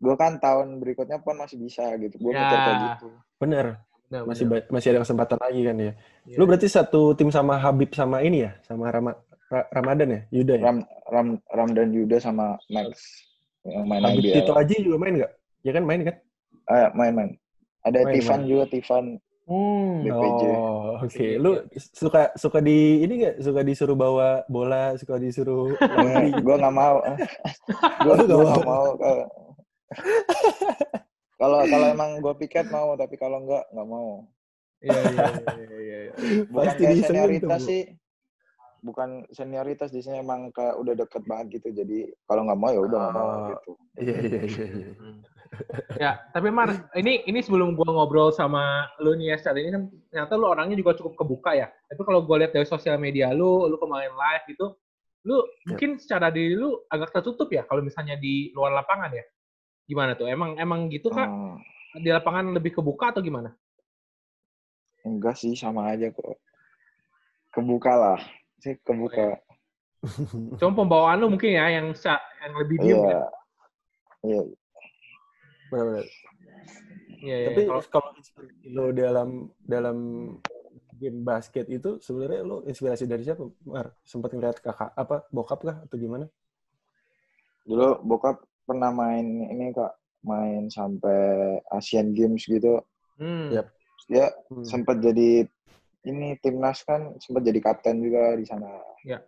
gue 0.00 0.14
kan 0.16 0.32
tahun 0.40 0.80
berikutnya 0.80 1.20
pon 1.20 1.36
masih 1.36 1.60
bisa 1.60 1.84
gitu 2.00 2.16
gue 2.18 2.32
Ya. 2.32 2.40
mikir 2.42 2.58
kayak 2.58 2.78
gitu 2.98 3.08
Bener. 3.38 3.66
Nah, 4.10 4.26
Masih 4.26 4.42
bener. 4.42 4.66
masih 4.66 4.88
ada 4.90 5.00
kesempatan 5.06 5.38
lagi 5.38 5.60
kan 5.62 5.76
ya. 5.78 5.92
Iya. 6.26 6.34
Lu 6.34 6.42
berarti 6.44 6.66
satu 6.66 7.14
tim 7.14 7.30
sama 7.30 7.54
Habib 7.56 7.94
sama 7.94 8.26
ini 8.26 8.42
ya, 8.42 8.58
sama 8.66 8.90
Rama, 8.90 9.14
Ra- 9.50 9.68
Ramadan 9.74 10.08
ya, 10.14 10.20
Yuda 10.30 10.54
ya. 10.56 10.62
Ram, 10.62 10.78
Ram, 11.10 11.28
Ramdan 11.50 11.90
Yuda 11.90 12.22
sama 12.22 12.54
Max 12.70 13.02
yang 13.66 13.84
main 13.84 14.00
Habib 14.06 14.22
IBL 14.22 14.34
Tito 14.40 14.52
aja 14.54 14.74
juga 14.78 14.96
main 14.96 15.14
nggak? 15.18 15.32
Ya 15.66 15.70
kan 15.74 15.84
main 15.84 16.00
kan? 16.06 16.16
Eh, 16.70 16.88
main 16.94 17.12
main 17.12 17.30
ada 17.82 17.98
Main, 18.06 18.14
Tivan 18.14 18.40
main. 18.40 18.48
juga 18.48 18.64
Tivan 18.70 19.06
Hmm. 19.50 20.06
BPJ. 20.06 20.42
Oh, 20.54 21.02
oke. 21.02 21.18
Iya, 21.18 21.42
Lu 21.42 21.58
suka 21.74 22.30
suka 22.38 22.62
di 22.62 23.02
ini 23.02 23.18
nggak? 23.18 23.42
Suka 23.42 23.66
disuruh 23.66 23.98
bawa 23.98 24.46
bola, 24.46 24.94
suka 24.94 25.18
disuruh 25.18 25.74
lari. 25.90 26.38
gue 26.38 26.54
nggak 26.54 26.70
mau 26.70 27.02
nggak 28.06 28.18
gue 28.30 28.62
mau? 28.62 28.94
kalau 31.40 31.66
kalau 31.66 31.86
emang 31.90 32.22
gue 32.22 32.34
piket 32.38 32.70
mau 32.70 32.94
tapi 32.94 33.18
kalau 33.18 33.42
enggak 33.42 33.66
nggak 33.74 33.88
mau 33.90 34.22
Iya 34.80 35.02
iya 35.10 35.26
iya 35.34 35.50
iya. 35.82 35.98
iya. 36.06 36.12
Pasti 36.46 36.82
tuh, 36.86 37.02
senioritas 37.02 37.60
sih 37.66 37.82
bukan 38.80 39.28
senioritas 39.28 39.92
di 39.92 40.00
sini 40.00 40.20
emang 40.20 40.48
kayak 40.50 40.76
udah 40.76 40.94
deket 40.96 41.22
banget 41.24 41.60
gitu 41.60 41.84
jadi 41.84 41.98
kalau 42.24 42.48
nggak 42.48 42.60
mau 42.60 42.70
ya 42.72 42.80
udah 42.80 42.98
nggak 42.98 43.14
mau 43.14 43.28
Oh. 43.30 43.48
gitu 43.52 43.70
Iya 44.00 44.16
iya 44.22 44.40
iya. 44.48 44.66
iya. 44.72 44.90
Ya, 45.98 46.10
tapi 46.30 46.48
Mar, 46.48 46.70
ini 46.94 47.26
ini 47.26 47.42
sebelum 47.42 47.74
gua 47.74 47.90
ngobrol 47.90 48.30
sama 48.30 48.86
lu 49.02 49.18
nih 49.18 49.34
ya, 49.34 49.36
saat 49.36 49.58
ini 49.58 49.68
kan 49.74 49.82
ternyata 50.08 50.38
lu 50.38 50.46
orangnya 50.46 50.78
juga 50.78 50.94
cukup 50.94 51.18
kebuka 51.18 51.52
ya. 51.52 51.66
Tapi 51.90 52.00
kalau 52.06 52.22
gua 52.24 52.40
lihat 52.40 52.54
dari 52.54 52.64
sosial 52.64 52.96
media 52.96 53.34
lu, 53.34 53.66
lu 53.66 53.76
kemarin 53.76 54.14
live 54.14 54.44
gitu, 54.46 54.78
lu 55.26 55.36
mungkin 55.66 55.98
secara 55.98 56.30
diri 56.30 56.54
lu 56.54 56.80
agak 56.86 57.12
tertutup 57.12 57.50
ya 57.50 57.66
kalau 57.66 57.82
misalnya 57.82 58.14
di 58.16 58.54
luar 58.54 58.72
lapangan 58.72 59.10
ya. 59.10 59.26
Gimana 59.84 60.14
tuh? 60.14 60.30
Emang 60.30 60.54
emang 60.56 60.86
gitu 60.88 61.10
kak? 61.10 61.26
Hmm, 61.28 61.58
Di 61.98 62.08
lapangan 62.08 62.54
lebih 62.54 62.78
kebuka 62.78 63.10
atau 63.12 63.20
gimana? 63.20 63.50
enggak 65.00 65.34
sih 65.34 65.56
sama 65.56 65.92
aja 65.96 66.12
kok 66.12 66.36
kebuka 67.50 67.92
lah 67.96 68.20
sih 68.60 68.74
kebuka 68.80 69.40
Cuma 70.56 70.72
pembawaan 70.74 71.20
lu 71.20 71.28
mungkin 71.28 71.52
ya 71.52 71.68
yang 71.76 71.92
sa- 71.92 72.24
yang 72.40 72.56
lebih 72.56 72.76
diem 72.80 72.96
iya 72.96 73.04
ya. 73.04 73.24
iya 74.24 74.40
Benar-benar. 75.68 76.06
Iya, 77.20 77.36
iya. 77.36 77.46
Tapi 77.52 77.60
Kalau- 77.68 77.88
kalau 77.92 78.10
lo 78.66 78.84
dalam 78.90 79.28
dalam 79.60 79.98
game 80.96 81.20
basket 81.20 81.68
itu 81.68 82.00
sebenarnya 82.00 82.40
lo 82.42 82.64
inspirasi 82.64 83.04
dari 83.04 83.22
siapa? 83.22 83.44
Mar, 83.62 83.92
sempat 84.02 84.32
ngeliat 84.32 84.58
kakak 84.58 84.90
apa 84.90 85.28
bokap 85.28 85.60
kah 85.62 85.76
atau 85.84 85.96
gimana? 85.96 86.26
Dulu 87.62 88.00
bokap 88.02 88.40
pernah 88.64 88.88
main 88.90 89.24
ini 89.46 89.70
kak, 89.70 89.92
main 90.24 90.66
sampai 90.66 91.20
Asian 91.70 92.10
Games 92.10 92.42
gitu. 92.42 92.80
Hmm. 93.14 93.52
Yap. 93.52 93.68
Dia 94.08 94.32
Hmm. 94.48 94.64
sempat 94.64 94.98
jadi 94.98 95.44
ini 96.06 96.36
timnas 96.40 96.80
kan 96.84 97.12
sempat 97.20 97.44
jadi 97.44 97.60
kapten 97.60 98.00
juga 98.00 98.32
di 98.36 98.44
sana. 98.48 98.68
Ya, 99.04 99.20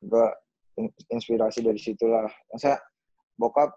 Gua 0.00 0.32
in- 0.80 0.92
inspirasi 1.12 1.60
dari 1.60 1.76
situlah. 1.76 2.28
Masa 2.48 2.80
bokap 3.36 3.76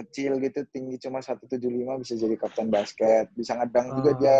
kecil 0.00 0.40
gitu 0.40 0.64
tinggi 0.72 0.96
cuma 1.00 1.20
175 1.20 2.00
bisa 2.00 2.12
jadi 2.16 2.36
kapten 2.36 2.68
basket, 2.68 3.28
bisa 3.32 3.56
ngedang 3.56 3.92
juga 3.96 4.10
Ah, 4.12 4.16
dia. 4.20 4.38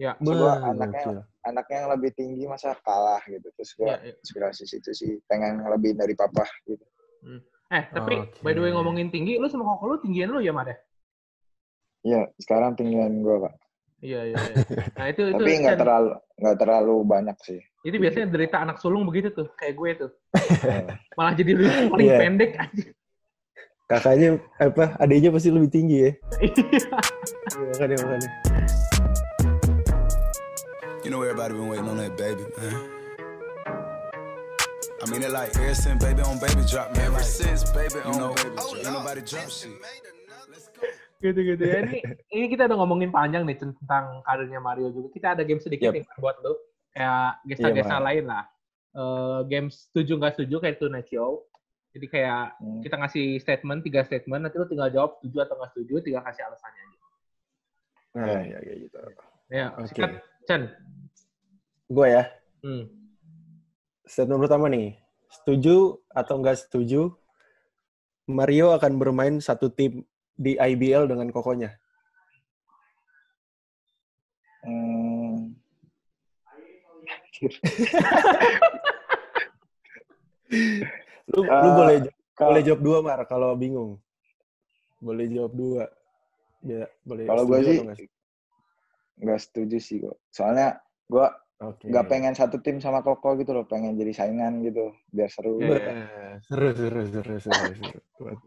Ya. 0.00 0.12
Coba 0.16 0.56
anaknya 0.64 1.04
gokil. 1.04 1.20
anaknya 1.44 1.76
yang 1.84 1.90
lebih 1.92 2.10
tinggi 2.16 2.44
masa 2.48 2.72
kalah 2.80 3.20
gitu. 3.28 3.44
Terus 3.52 3.70
gua 3.76 3.88
Ya, 4.00 4.08
ya. 4.08 4.14
inspirasi 4.16 4.64
situ 4.64 4.90
sih, 4.96 5.12
pengen 5.28 5.60
lebih 5.68 5.92
dari 5.92 6.16
papa 6.16 6.48
gitu. 6.64 6.80
Eh, 7.72 7.84
tapi 7.92 8.14
Oke. 8.20 8.40
by 8.44 8.52
the 8.52 8.60
way 8.64 8.72
ngomongin 8.72 9.08
tinggi, 9.12 9.36
lu 9.36 9.48
sama 9.48 9.64
koko 9.76 9.84
lu 9.92 9.96
tinggian 10.00 10.32
lu 10.32 10.40
ya, 10.40 10.52
ya? 10.52 10.76
Iya, 12.02 12.20
sekarang 12.40 12.74
tinggian 12.76 13.20
gua 13.20 13.48
kak. 13.48 13.54
Iya, 14.02 14.20
iya, 14.26 14.36
iya. 14.36 14.56
Nah, 14.98 15.06
itu 15.08 15.22
itu 15.30 15.38
Tapi 15.38 15.52
nggak 15.62 15.76
Chan, 15.78 15.82
terlalu 15.86 16.10
nggak 16.42 16.56
terlalu 16.58 16.94
banyak 17.06 17.36
sih. 17.46 17.60
itu 17.82 17.96
biasanya 17.98 18.26
derita 18.30 18.56
anak 18.58 18.78
sulung 18.78 19.02
begitu 19.02 19.30
tuh, 19.30 19.46
kayak 19.54 19.74
gue 19.74 19.90
tuh. 20.06 20.10
Malah 21.18 21.34
jadi 21.34 21.50
lu 21.54 21.62
yang 21.62 21.90
paling 21.90 22.06
Iya. 22.10 22.18
pendek 22.18 22.50
aja. 22.58 22.84
Kakaknya 23.86 24.28
apa? 24.58 24.84
Adiknya 24.98 25.30
pasti 25.30 25.50
lebih 25.50 25.70
tinggi 25.70 25.96
ya. 26.02 26.10
Iya. 26.42 26.98
Iya, 27.54 27.64
makanya 27.74 27.96
makanya. 28.02 28.30
You 31.02 31.10
know 31.10 31.22
everybody 31.22 31.54
been 31.54 31.66
waiting 31.66 31.86
on 31.86 31.98
that 31.98 32.14
baby, 32.14 32.42
man. 32.58 32.74
I 35.02 35.10
mean 35.10 35.22
it 35.22 35.34
like 35.34 35.50
ever 35.58 35.74
since 35.74 35.98
baby 35.98 36.22
on 36.22 36.38
baby 36.38 36.62
drop, 36.62 36.94
man. 36.94 37.10
Ever 37.10 37.22
since 37.26 37.66
baby 37.74 37.98
on 38.06 38.14
baby 38.34 38.54
drop. 38.54 38.78
Ain't 38.78 38.86
nobody 38.86 39.22
drop 39.26 39.50
shit. 39.50 39.74
Gitu-gitu 41.22 41.62
ya. 41.62 41.78
Ini, 41.86 41.98
ini 42.36 42.46
kita 42.50 42.66
udah 42.66 42.76
ngomongin 42.82 43.14
panjang 43.14 43.46
nih 43.46 43.56
tentang 43.56 44.20
karirnya 44.26 44.58
Mario 44.58 44.90
juga. 44.90 45.08
Kita 45.14 45.38
ada 45.38 45.42
game 45.46 45.62
sedikit 45.62 45.94
Yep. 45.94 45.94
nih 45.94 46.04
buat 46.18 46.36
lu. 46.42 46.52
Kayak 46.92 47.28
gesa-gesa 47.48 47.88
Iya, 47.88 47.96
Mar. 47.96 48.04
lain 48.10 48.24
lah. 48.28 48.44
Eh 48.92 49.40
game 49.48 49.68
setuju 49.72 50.12
nggak 50.20 50.32
setuju 50.36 50.56
kayak 50.60 50.76
Tonight 50.76 51.08
Show. 51.08 51.46
Jadi 51.92 52.06
kayak 52.08 52.56
Hmm. 52.58 52.80
kita 52.80 52.96
ngasih 52.98 53.26
statement, 53.38 53.80
tiga 53.84 54.00
statement, 54.02 54.42
nanti 54.44 54.56
lu 54.56 54.64
tinggal 54.64 54.88
jawab 54.88 55.16
setuju 55.20 55.44
atau 55.44 55.54
nggak 55.60 55.70
setuju, 55.76 55.94
tinggal 56.00 56.24
kasih 56.24 56.42
alasannya 56.44 56.82
aja. 56.82 56.98
Nah, 58.12 58.40
ya 58.44 58.58
kayak 58.60 58.78
gitu. 58.84 58.96
Ya, 59.48 59.66
Oke. 59.76 59.88
sikat, 59.88 60.10
Chan. 60.44 60.62
Gue 61.88 62.06
ya, 62.08 62.24
Hmm. 62.64 62.88
statement 64.04 64.40
pertama 64.40 64.68
nih. 64.68 64.96
Setuju 65.32 66.00
atau 66.08 66.34
nggak 66.40 66.68
setuju 66.68 67.12
Mario 68.24 68.72
akan 68.72 68.92
bermain 68.96 69.36
satu 69.40 69.68
tim 69.68 70.04
di 70.36 70.56
IBL 70.56 71.08
dengan 71.10 71.28
kokonya? 71.32 71.70
Hmm, 74.62 75.58
Lu, 81.32 81.40
lu 81.48 81.48
Ah, 81.48 81.74
boleh 81.74 81.96
kalau 82.36 82.54
boleh 82.54 82.62
jawab 82.66 82.80
dua 82.84 82.98
Mar 83.02 83.20
kalau 83.26 83.56
bingung. 83.56 83.98
Boleh 85.02 85.26
jawab 85.32 85.52
dua. 85.56 85.84
Ya, 86.62 86.86
boleh. 87.02 87.26
Kalau 87.26 87.42
gua 87.48 87.58
setuju 87.58 87.72
sih 87.96 88.08
nggak 89.22 89.40
setuju? 89.40 89.76
sih 89.78 89.96
kok. 90.02 90.16
Soalnya 90.30 90.78
gua 91.06 91.30
Oke. 91.62 91.86
nggak 91.90 92.06
pengen 92.10 92.34
satu 92.34 92.58
tim 92.58 92.82
sama 92.82 93.02
Koko 93.06 93.38
gitu 93.38 93.54
loh, 93.54 93.66
pengen 93.66 93.94
jadi 93.98 94.12
saingan 94.14 94.62
gitu, 94.66 94.94
biar 95.14 95.30
seru. 95.30 95.62
Iya, 95.62 95.78
Bah, 95.78 96.34
Seru, 96.42 96.68
seru, 96.74 97.00
seru, 97.06 97.34
seru, 97.38 97.66
seru. 97.74 97.98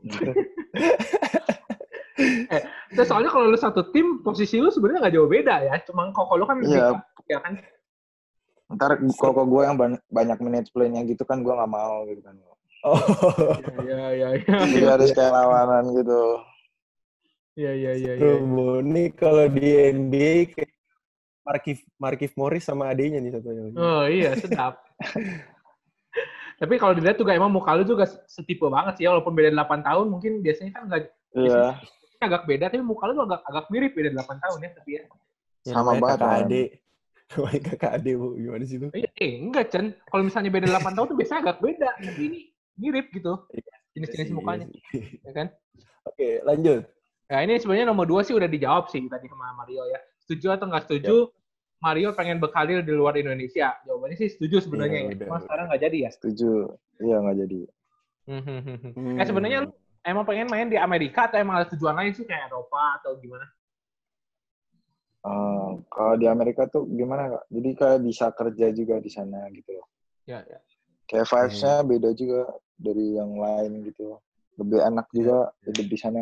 Terus 2.96 3.08
soalnya 3.08 3.30
kalau 3.30 3.52
lu 3.52 3.60
satu 3.60 3.92
tim, 3.92 4.24
posisi 4.24 4.58
lu 4.58 4.72
sebenarnya 4.72 5.06
nggak 5.06 5.16
jauh 5.20 5.28
beda 5.28 5.56
ya. 5.62 5.76
Cuma 5.84 6.10
koko 6.10 6.34
lu 6.36 6.46
kan 6.48 6.64
lebih 6.64 6.74
Iya. 6.74 6.90
ya 7.28 7.40
kan? 7.44 7.54
Ntar 8.66 8.98
Koko 9.14 9.46
gue 9.46 9.62
yang 9.62 9.78
ban- 9.78 10.02
banyak 10.10 10.40
minute 10.42 10.68
play-nya 10.74 11.06
gitu 11.06 11.22
kan 11.22 11.46
gua 11.46 11.62
nggak 11.62 11.70
mau 11.70 12.02
gitu 12.10 12.22
kan. 12.24 12.34
Oh, 12.86 12.98
Iya, 13.82 14.14
iya, 14.14 14.28
iya. 14.38 14.58
Jadi 14.62 14.86
harus 14.86 15.10
kayak 15.10 15.34
lawanan 15.34 15.86
gitu. 15.94 16.22
Iya, 17.56 17.72
iya, 17.74 17.92
iya. 17.94 18.12
iya. 18.14 18.22
seru, 18.22 18.46
Bu. 18.46 18.66
Ini 18.82 19.04
kalau 19.14 19.46
di 19.50 19.70
NBA 19.70 20.34
kayak 20.54 20.72
Markif 21.46 21.78
Markif 21.98 22.32
Morris 22.34 22.66
sama 22.66 22.90
adiknya 22.90 23.22
nih 23.22 23.32
satunya. 23.34 23.70
Oh 23.74 24.06
iya, 24.06 24.34
sedap. 24.38 24.82
Tapi 26.56 26.74
kalau 26.80 26.96
dilihat 26.96 27.18
juga 27.18 27.36
emang 27.36 27.52
muka 27.52 27.76
lu 27.76 27.84
juga 27.84 28.08
setipe 28.26 28.66
banget 28.66 28.98
sih 28.98 29.04
ya, 29.06 29.12
walaupun 29.12 29.36
beda 29.36 29.52
8 29.52 29.82
tahun 29.84 30.06
mungkin 30.08 30.40
biasanya 30.40 30.72
kan 30.74 30.84
nggak 30.88 31.02
Iya, 31.36 31.76
agak 32.28 32.44
beda, 32.50 32.66
tapi 32.74 32.84
muka 32.84 33.10
lu 33.10 33.14
tuh 33.18 33.26
agak 33.30 33.42
agak 33.46 33.66
mirip 33.70 33.92
beda 33.94 34.10
8 34.22 34.44
tahun 34.44 34.58
ya, 34.62 34.70
tapi 34.74 34.90
ya. 34.98 35.04
Ya, 35.66 35.74
sama 35.74 35.98
namanya 35.98 36.02
banget, 36.02 36.20
Kakak 36.20 36.42
adik. 36.46 36.70
Namanya 37.34 37.62
kakak 37.66 37.92
adik, 37.98 38.14
Bu. 38.22 38.28
Gimana 38.38 38.64
sih 38.70 38.78
itu? 38.78 38.88
Eh, 38.94 39.10
eh, 39.18 39.34
enggak, 39.42 39.66
Chen. 39.74 39.86
Kalau 39.98 40.22
misalnya 40.22 40.52
beda 40.54 40.68
8 40.78 40.94
tahun 40.94 41.08
tuh 41.10 41.18
biasanya 41.18 41.42
agak 41.42 41.58
beda, 41.58 41.90
tapi 41.98 42.22
ini 42.22 42.40
mirip 42.78 43.10
gitu. 43.10 43.34
Jenis-jenis 43.98 44.30
Iya 44.30 44.36
mukanya, 44.36 44.68
ya 45.24 45.32
kan? 45.32 45.48
Oke, 46.06 46.44
lanjut. 46.46 46.86
Ya 47.26 47.42
ini 47.42 47.58
sebenarnya 47.58 47.90
nomor 47.90 48.06
dua 48.06 48.22
sih 48.22 48.38
udah 48.38 48.46
dijawab 48.46 48.94
sih 48.94 49.02
tadi 49.10 49.26
sama 49.26 49.58
Mario 49.58 49.82
ya. 49.90 49.98
Setuju 50.22 50.54
atau 50.54 50.70
nggak 50.70 50.86
setuju? 50.86 51.34
Mario 51.82 52.14
pengen 52.14 52.38
berkarir 52.38 52.86
di 52.86 52.94
luar 52.94 53.18
Indonesia. 53.18 53.74
Jawabannya 53.88 54.18
sih 54.20 54.30
setuju 54.30 54.62
sebenarnya. 54.62 55.10
Iya, 55.10 55.18
ya. 55.18 55.26
Cuma 55.26 55.42
sekarang 55.42 55.66
nggak 55.72 55.82
jadi 55.82 55.98
ya. 56.06 56.10
setuju. 56.14 56.52
Iya 57.02 57.16
nggak 57.26 57.38
jadi. 57.46 57.60
Hmm. 58.26 59.18
Eh 59.18 59.26
sebenarnya 59.26 59.58
lu 59.66 59.70
emang 60.06 60.24
pengen 60.30 60.48
main 60.54 60.68
di 60.70 60.78
Amerika 60.78 61.28
atau 61.28 61.38
emang 61.42 61.56
ada 61.60 61.68
tujuan 61.74 61.96
lain 61.98 62.14
sih 62.14 62.26
kayak 62.30 62.48
Eropa 62.54 63.02
atau 63.02 63.18
gimana? 63.20 63.46
Eh, 65.26 65.70
kalau 65.90 66.16
di 66.22 66.28
Amerika 66.30 66.70
tuh 66.70 66.86
gimana 66.86 67.24
kak? 67.34 67.44
Jadi 67.50 67.70
kayak 67.74 68.00
bisa 68.06 68.26
kerja 68.30 68.68
juga 68.70 68.96
di 69.02 69.10
sana 69.10 69.50
gitu 69.50 69.74
loh. 69.74 69.88
Ya, 70.30 70.46
ya. 70.46 70.60
Kayak 71.10 71.28
vibes-nya 71.30 71.76
beda 71.86 72.10
juga 72.14 72.42
dari 72.78 73.18
yang 73.18 73.32
lain 73.38 73.72
gitu. 73.90 74.18
Lebih 74.62 74.80
enak 74.86 75.08
juga 75.14 75.38
hidup 75.66 75.88
di 75.90 75.98
sana. 75.98 76.22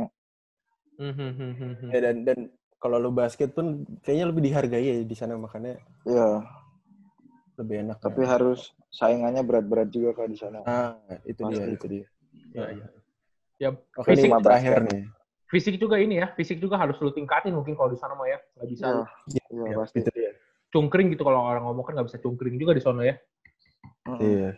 Ya, 1.92 2.00
dan 2.00 2.16
dan 2.24 2.40
kalau 2.80 2.98
lu 3.00 3.12
basket 3.12 3.52
pun 3.52 3.84
kayaknya 4.04 4.26
lebih 4.32 4.44
dihargai 4.44 4.84
ya 4.88 4.96
di 5.04 5.16
sana 5.16 5.36
makanya 5.40 5.80
Iya, 6.04 6.44
lebih 7.60 7.76
enak. 7.88 7.98
tapi 8.04 8.22
ya. 8.24 8.28
harus 8.28 8.60
saingannya 8.92 9.44
berat-berat 9.46 9.90
juga 9.92 10.10
kak 10.16 10.28
di 10.32 10.38
sana. 10.40 10.60
Ah, 10.68 10.96
itu 11.28 11.42
dia, 11.48 11.64
Pasti. 11.64 11.76
itu 11.76 11.86
dia. 11.88 12.06
Ya, 12.56 12.66
ya. 12.72 12.88
Ya, 13.64 13.72
Oke, 13.96 14.12
Fisik 14.12 14.28
terakhir 14.44 14.84
nih. 14.84 15.02
fisik 15.48 15.76
juga 15.80 15.96
ini 15.96 16.20
ya. 16.20 16.28
Fisik 16.36 16.60
juga 16.60 16.76
harus 16.76 17.00
lu 17.00 17.16
tingkatin 17.16 17.56
mungkin 17.56 17.80
kalau 17.80 17.88
di 17.88 17.96
sana 17.96 18.12
mah 18.12 18.28
ya. 18.28 18.36
Nggak 18.60 18.68
bisa 18.68 18.84
Iya, 18.84 18.92
lu 18.92 19.64
iya 19.64 19.72
Ya, 19.72 19.76
pasti. 19.80 19.98
itu 20.04 20.12
dia. 20.12 20.32
cungkring 20.68 21.14
gitu 21.14 21.22
kalau 21.22 21.40
orang 21.40 21.64
ngomong 21.64 21.86
kan 21.86 21.94
nggak 21.94 22.10
bisa 22.10 22.18
cungkring 22.20 22.58
juga 22.58 22.74
di 22.74 22.82
sana 22.82 23.06
ya. 23.06 23.16
Mm. 24.04 24.20
Iya. 24.20 24.50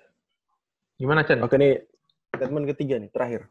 Gimana 0.95 1.21
Chen? 1.21 1.43
Oke 1.43 1.59
nih, 1.59 1.83
statement 2.31 2.65
ketiga 2.71 2.95
nih, 2.97 3.11
terakhir. 3.11 3.41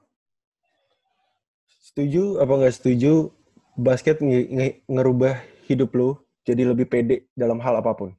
Setuju 1.85 2.41
apa 2.41 2.53
nggak 2.57 2.75
setuju 2.75 3.31
basket 3.77 4.19
nge- 4.19 4.49
nge- 4.49 4.79
ngerubah 4.89 5.39
hidup 5.69 5.93
lu 5.93 6.17
jadi 6.43 6.73
lebih 6.73 6.89
pede 6.89 7.29
dalam 7.37 7.61
hal 7.61 7.77
apa 7.79 7.93
pun? 7.93 8.11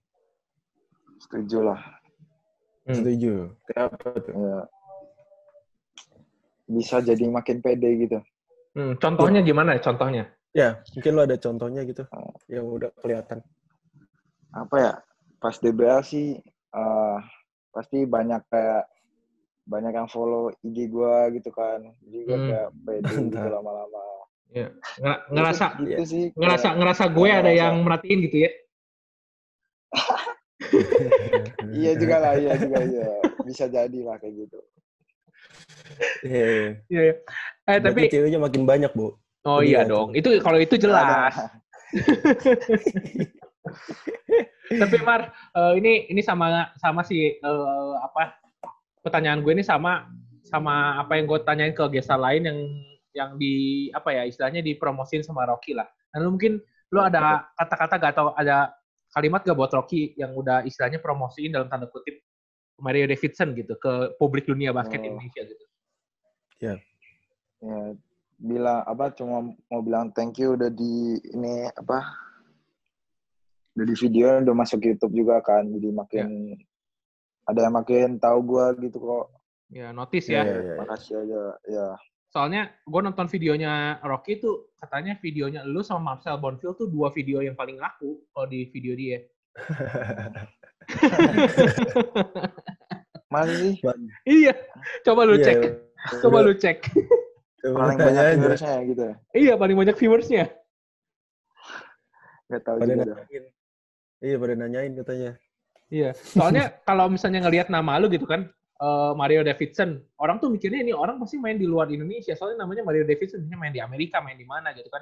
Setuju 1.19 1.65
lah. 1.65 1.81
Hmm. 2.85 3.01
Setuju. 3.01 3.49
Kenapa 3.65 3.97
tuh? 4.21 4.29
Ya. 4.29 4.59
Bisa 6.65 6.97
jadi 6.99 7.29
makin 7.29 7.61
pede 7.61 7.89
gitu. 7.99 8.19
Hmm, 8.73 8.97
contohnya 8.97 9.39
gimana? 9.39 9.77
Contohnya? 9.77 10.27
Ya, 10.51 10.81
mungkin 10.91 11.11
lo 11.13 11.21
ada 11.23 11.37
contohnya 11.37 11.83
gitu 11.83 12.03
yang 12.47 12.65
udah 12.65 12.89
kelihatan. 12.99 13.43
Apa 14.49 14.75
ya? 14.75 14.93
Pas 15.37 15.55
DBL 15.55 16.01
sih 16.01 16.39
eh, 16.71 17.17
pasti 17.69 18.03
banyak 18.03 18.41
kayak 18.47 18.87
banyak 19.65 19.93
yang 19.93 20.07
follow 20.07 20.49
IG 20.61 20.87
gua 20.87 21.27
gitu 21.29 21.51
kan. 21.51 21.83
Jadi 22.01 22.19
gua 22.23 22.37
Hmm. 22.37 22.47
kayak 22.49 22.69
pede 22.81 23.13
gitu 23.29 23.47
lama-lama. 23.51 24.03
Ya. 24.49 24.67
Nge- 24.97 25.23
Ngerasa 25.29 25.65
gitu 25.81 26.03
sih. 26.05 26.23
ngerasa 26.33 26.67
kayak- 26.69 26.77
ngerasa 26.79 27.03
gue 27.09 27.27
ada 27.27 27.41
ngerasa. 27.43 27.59
yang 27.59 27.73
merhatiin 27.83 28.19
gitu 28.25 28.37
ya. 28.47 28.51
Iya 31.75 31.91
juga 31.99 32.15
lah, 32.19 32.33
iya 32.39 32.53
juga 32.55 32.79
iya. 32.81 33.09
Bisa 33.43 33.65
jadi 33.67 33.99
lah 34.01 34.15
kayak 34.17 34.47
gitu. 34.47 34.59
Iya, 36.25 36.45
iya. 36.45 36.69
Iya. 36.89 37.01
iya. 37.01 37.13
Eh 37.65 37.77
tapi 37.81 38.09
ceweknya 38.09 38.39
makin 38.41 38.63
banyak, 38.65 38.91
Bu. 38.93 39.17
oh 39.45 39.61
Iya, 39.61 39.85
iya 39.85 39.89
dong. 39.89 40.13
Itu 40.17 40.33
kalau 40.41 40.57
itu 40.57 40.75
jelas. 40.77 41.33
Tapi 44.65 44.97
Mar, 45.05 45.29
eh, 45.29 45.73
ini 45.77 46.09
ini 46.09 46.21
sama 46.25 46.73
sama 46.81 47.05
si 47.05 47.37
eh, 47.37 47.93
apa 48.01 48.33
pertanyaan 49.05 49.45
gue 49.45 49.53
ini 49.53 49.61
sama 49.61 50.09
sama 50.45 51.01
apa 51.01 51.17
yang 51.17 51.25
gue 51.29 51.39
tanyain 51.45 51.73
ke 51.73 51.85
gesa 51.93 52.17
lain 52.17 52.45
yang 52.45 52.59
yang 53.15 53.29
di 53.39 53.87
apa 53.93 54.11
ya 54.13 54.23
istilahnya 54.25 54.61
dipromosin 54.65 55.21
sama 55.21 55.45
Rocky 55.45 55.77
lah. 55.77 55.85
Dan 56.09 56.25
lu 56.25 56.33
mungkin 56.33 56.61
lu 56.93 56.99
ada 57.01 57.49
kata-kata 57.57 57.95
gak 57.97 58.11
atau 58.17 58.25
ada 58.37 58.73
kalimat 59.13 59.41
gak 59.41 59.57
buat 59.57 59.71
Rocky 59.73 60.13
yang 60.19 60.35
udah 60.35 60.61
istilahnya 60.67 60.99
promosiin 61.01 61.53
dalam 61.53 61.71
tanda 61.71 61.89
kutip 61.89 62.21
Mario 62.81 63.07
Davidson 63.07 63.55
gitu 63.55 63.79
ke 63.79 64.15
publik 64.19 64.45
dunia 64.45 64.75
basket 64.75 65.01
Oh. 65.01 65.07
Indonesia 65.15 65.41
gitu. 65.47 65.63
Ya 66.59 66.75
bilang 68.35 68.83
apa 68.83 69.15
cuma 69.15 69.55
mau 69.71 69.81
bilang 69.83 70.11
thank 70.11 70.35
you 70.39 70.53
udah 70.59 70.67
di 70.67 71.19
ini 71.31 71.71
apa 71.71 72.03
udah 73.75 73.85
di 73.87 73.95
video 73.95 74.39
udah 74.43 74.55
masuk 74.55 74.83
YouTube 74.83 75.15
juga 75.15 75.39
kan 75.43 75.67
jadi 75.67 75.89
makin 75.91 76.55
ada 77.47 77.59
yang 77.63 77.75
makin 77.75 78.19
tahu 78.19 78.39
gua 78.43 78.71
gitu 78.77 78.99
kok 78.99 79.27
Ya, 79.73 79.89
notice 79.89 80.29
Iya, 80.29 80.39
ya. 80.39 80.43
iya, 80.45 80.59
iya. 80.61 80.75
makasih 80.77 81.13
aja 81.25 81.41
ya 81.65 81.87
Soalnya 82.29 82.61
gue 82.85 83.01
nonton 83.01 83.25
videonya 83.31 83.97
Rocky 84.05 84.37
tuh 84.37 84.69
katanya 84.77 85.17
videonya 85.17 85.65
lu 85.65 85.81
sama 85.81 86.13
Marcel 86.13 86.37
Bonfil 86.37 86.77
tuh 86.77 86.85
dua 86.85 87.09
video 87.09 87.41
yang 87.41 87.57
paling 87.57 87.81
laku 87.81 88.21
kalau 88.29 88.45
di 88.45 88.69
video 88.69 88.93
dia. 88.93 89.23
masa 93.33 93.53
sih 93.57 93.73
iya, 94.27 94.53
coba 95.01 95.25
lu 95.25 95.39
Iya, 95.39 95.45
cek. 95.49 95.57
Coba 96.21 96.37
lu 96.45 96.53
cek. 96.53 96.77
coba 97.65 97.75
paling 97.89 97.97
banyak 97.97 98.23
viewersnya 98.37 98.69
ya 98.69 98.81
gitu 98.85 99.01
ya 99.01 99.13
iya, 99.33 99.53
paling 99.57 99.73
banyak 99.77 99.95
viewersnya. 99.97 100.45
nggak 102.45 102.61
tahu 102.61 102.77
Pada 102.77 102.93
juga 102.93 103.03
dah. 103.09 103.17
nanyain. 103.17 103.43
Iya, 104.21 104.35
pada 104.37 104.53
nanyain 104.53 104.91
katanya. 104.93 105.31
Iya. 105.89 106.09
Soalnya 106.13 106.63
kalau 106.89 107.05
misalnya 107.09 107.41
ngelihat 107.41 107.73
nama 107.73 107.97
lu 107.97 108.05
gitu 108.13 108.29
kan, 108.29 108.45
eh, 108.53 109.11
Mario 109.17 109.41
Davidson, 109.41 109.97
orang 110.21 110.37
tuh 110.37 110.53
mikirnya 110.53 110.85
ini 110.85 110.93
orang 110.93 111.17
pasti 111.17 111.41
main 111.41 111.57
di 111.57 111.65
luar 111.65 111.89
Indonesia. 111.89 112.37
Soalnya 112.37 112.61
namanya 112.65 112.85
Mario 112.85 113.01
Davidson, 113.01 113.49
dia 113.49 113.57
main 113.57 113.73
di 113.73 113.81
Amerika, 113.81 114.21
main 114.21 114.37
di 114.37 114.45
mana 114.45 114.69
gitu 114.77 114.89
kan. 114.93 115.01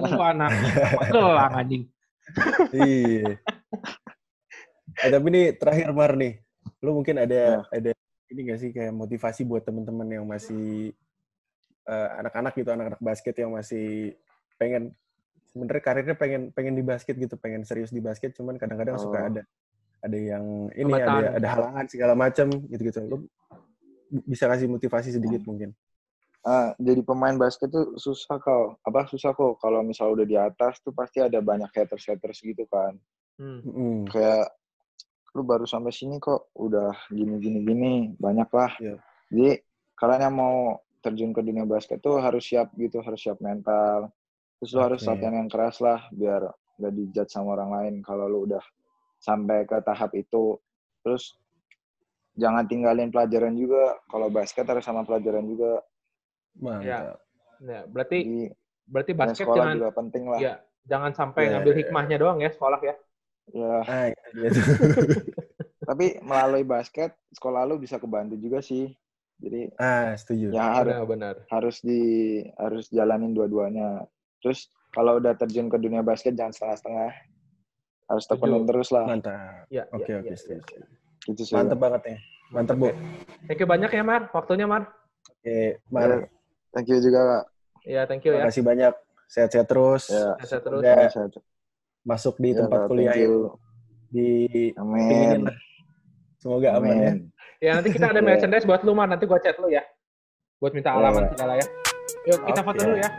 Lu 0.00 0.16
anak 0.18 0.50
Magelang 0.96 1.54
anjing. 1.54 1.84
iya. 2.72 3.36
Eh, 4.98 5.14
tapi 5.14 5.30
nih 5.30 5.54
terakhir 5.54 5.94
Mar 5.94 6.18
nih, 6.18 6.42
lu 6.82 6.90
mungkin 6.90 7.22
ada 7.22 7.62
ada 7.70 7.94
ini 8.28 8.40
gak 8.48 8.58
sih 8.60 8.70
kayak 8.72 8.92
motivasi 8.92 9.44
buat 9.48 9.64
teman-teman 9.64 10.08
yang 10.08 10.24
masih 10.28 10.92
eh, 11.88 12.08
anak-anak 12.20 12.52
gitu, 12.52 12.68
anak-anak 12.68 13.00
basket 13.00 13.34
yang 13.40 13.56
masih 13.56 14.12
pengen 14.60 14.92
sebenarnya 15.48 15.82
karirnya 15.82 16.16
pengen 16.16 16.42
pengen 16.52 16.76
di 16.76 16.84
basket 16.84 17.16
gitu, 17.16 17.40
pengen 17.40 17.64
serius 17.64 17.88
di 17.88 18.04
basket, 18.04 18.36
cuman 18.36 18.60
kadang-kadang 18.60 19.00
suka 19.00 19.18
Oh. 19.18 19.28
ada 19.32 19.42
ada 19.98 20.18
yang 20.18 20.68
ini 20.76 20.92
ada 20.94 21.40
ada 21.40 21.48
halangan 21.48 21.86
segala 21.88 22.12
macam 22.12 22.52
gitu-gitu. 22.68 23.00
Lu 23.08 23.24
bisa 24.28 24.44
kasih 24.46 24.68
motivasi 24.68 25.16
sedikit 25.16 25.42
mungkin. 25.48 25.72
Ah, 26.44 26.72
jadi 26.78 27.02
pemain 27.02 27.34
basket 27.34 27.68
tuh 27.72 27.98
susah 27.98 28.38
kau 28.38 28.78
apa 28.84 29.08
susah 29.10 29.34
kok 29.34 29.58
kalau 29.58 29.82
misal 29.82 30.14
udah 30.14 30.24
di 30.28 30.38
atas 30.38 30.78
tuh 30.80 30.94
pasti 30.94 31.18
ada 31.18 31.40
banyak 31.42 31.68
haters 31.72 32.04
haters 32.08 32.40
gitu 32.40 32.64
kan 32.70 32.94
Hmm. 33.38 33.62
Mm. 33.62 34.02
kayak 34.10 34.50
lu 35.38 35.46
baru 35.46 35.64
sampai 35.64 35.94
sini 35.94 36.18
kok 36.18 36.50
udah 36.58 36.90
gini 37.14 37.38
gini 37.38 37.58
gini 37.62 37.92
banyak 38.18 38.50
lah 38.50 38.72
Iya. 38.82 38.96
jadi 39.30 39.50
kalian 39.94 40.22
yang 40.30 40.34
mau 40.36 40.56
terjun 40.98 41.30
ke 41.30 41.40
dunia 41.46 41.62
basket 41.62 42.02
tuh 42.02 42.18
harus 42.18 42.42
siap 42.42 42.74
gitu 42.74 42.98
harus 43.00 43.22
siap 43.22 43.38
mental 43.38 44.10
terus 44.58 44.70
lu 44.74 44.82
harus 44.82 45.00
latihan 45.06 45.38
yang 45.38 45.48
keras 45.48 45.78
lah 45.78 46.02
biar 46.10 46.42
gak 46.78 46.92
dijudge 46.94 47.30
sama 47.30 47.54
orang 47.54 47.70
lain 47.70 47.94
kalau 48.02 48.26
lu 48.26 48.50
udah 48.50 48.62
sampai 49.18 49.66
ke 49.66 49.78
tahap 49.82 50.10
itu 50.14 50.58
terus 51.02 51.38
jangan 52.38 52.66
tinggalin 52.66 53.10
pelajaran 53.10 53.54
juga 53.54 53.98
kalau 54.10 54.30
basket 54.30 54.66
harus 54.66 54.82
sama 54.86 55.02
pelajaran 55.06 55.46
juga 55.46 55.82
Mantap. 56.58 57.22
Ya, 57.62 57.86
berarti 57.86 58.18
jadi 58.22 58.44
berarti 58.86 59.12
basket 59.14 59.46
sekolah 59.46 59.58
jangan 59.58 59.74
juga 59.78 59.90
penting 59.94 60.24
lah 60.30 60.38
ya, 60.42 60.54
jangan 60.86 61.12
sampai 61.14 61.42
Iya, 61.42 61.50
ngambil 61.58 61.70
iya, 61.70 61.74
iya. 61.74 61.82
hikmahnya 61.86 62.16
doang 62.18 62.38
ya 62.38 62.50
sekolah 62.54 62.78
ya. 62.82 62.94
Ya 63.52 63.74
Ah, 63.84 64.06
itu 64.10 64.28
dia 64.34 64.48
tuh. 64.50 64.64
tapi 65.84 66.20
melalui 66.20 66.62
basket 66.62 67.16
sekolah 67.32 67.64
lu 67.64 67.76
bisa 67.76 67.96
kebantu 67.96 68.36
juga 68.36 68.60
sih 68.60 68.92
jadi 69.38 69.72
ah, 69.76 70.12
setuju. 70.14 70.52
ya 70.52 70.64
harus 70.74 70.92
Benar-benar. 70.94 71.36
harus 71.48 71.76
di 71.80 72.02
harus 72.56 72.84
jalanin 72.88 73.32
dua-duanya 73.32 74.04
terus 74.40 74.68
kalau 74.92 75.16
udah 75.16 75.32
terjun 75.34 75.68
ke 75.68 75.76
dunia 75.76 76.00
basket 76.00 76.34
jangan 76.34 76.52
setengah-setengah 76.52 77.10
harus 78.08 78.24
tekunin 78.24 78.64
terus 78.64 78.88
lah 78.88 79.04
Mantap. 79.06 79.68
Ya, 79.68 79.84
Oke, 79.92 80.08
ya, 80.08 80.20
oke, 80.20 80.32
ya, 80.32 80.36
setuju. 80.36 80.60
ya. 80.64 80.84
gitu 81.28 81.42
sih 81.44 81.54
Mantap 81.54 81.76
banget 81.76 82.00
nih. 82.08 82.18
Mantap, 82.48 82.76
Bu. 82.80 82.88
Thank 83.44 83.60
you 83.60 83.68
banyak 83.68 83.92
ya 83.92 84.00
Mar, 84.00 84.32
waktunya 84.32 84.64
Mar. 84.64 84.88
Oke, 85.28 85.76
Mar. 85.92 86.24
thank 86.72 86.88
you 86.88 86.96
juga 86.98 87.20
kak 87.20 87.44
Ya, 87.84 88.04
thank 88.04 88.24
you 88.24 88.32
Terima 88.32 88.44
ya. 88.44 88.48
kasih 88.48 88.64
banyak. 88.64 88.92
Sehat-sehat 89.28 89.68
terus. 89.68 90.08
ya 90.08 90.36
Sehat 90.44 90.64
terus. 90.64 90.80
Semoga 90.80 91.08
sehat. 91.08 91.32
Masuk 92.08 92.40
di 92.40 92.56
Ya, 92.56 92.64
tempat 92.64 92.88
kuliah 92.88 93.12
you. 93.14 93.52
di 94.08 94.28
amin 94.72 95.04
pinginin 95.04 95.40
lah. 95.44 95.56
Semoga 96.40 96.68
aman 96.74 96.88
ya. 96.88 96.94
amin 97.12 97.16
Ya, 97.58 97.70
nanti 97.76 97.90
kita 97.92 98.08
ada 98.08 98.22
Iya. 98.22 98.26
merchandise 98.32 98.64
buat 98.64 98.80
lu 98.80 98.94
Mar, 98.94 99.04
nanti 99.04 99.26
gua 99.26 99.36
chat 99.36 99.58
lu 99.58 99.68
ya. 99.68 99.82
Buat 100.56 100.72
minta 100.72 100.96
alamat 100.96 101.22
Iya. 101.22 101.30
segala 101.36 101.52
ya. 101.54 101.66
Yuk, 102.24 102.38
kita 102.46 102.60
foto 102.62 102.78
Oke. 102.78 102.84
dulu 102.86 102.96
ya. 102.96 103.10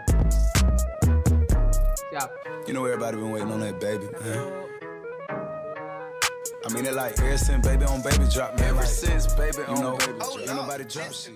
Siap. 2.09 2.29
You 2.65 2.73
know 2.73 2.83
everybody 2.85 3.15
been 3.17 3.29
waiting 3.29 3.51
on 3.51 3.61
that 3.61 3.77
baby, 3.77 4.07
man. 4.17 4.41
I 6.59 6.67
mean 6.73 6.85
it 6.85 6.93
like 6.93 7.17
ever 7.17 7.37
since 7.37 7.61
baby 7.65 7.85
on 7.85 8.01
baby 8.01 8.25
drop, 8.29 8.53
man. 8.57 8.73
Ever 8.73 8.85
since 8.85 9.29
baby 9.33 9.61
on 9.69 9.95
baby 9.97 10.17
drop, 10.17 10.37
ain't 10.39 10.53
nobody 10.53 10.85
drop 10.85 11.11
shit. 11.13 11.33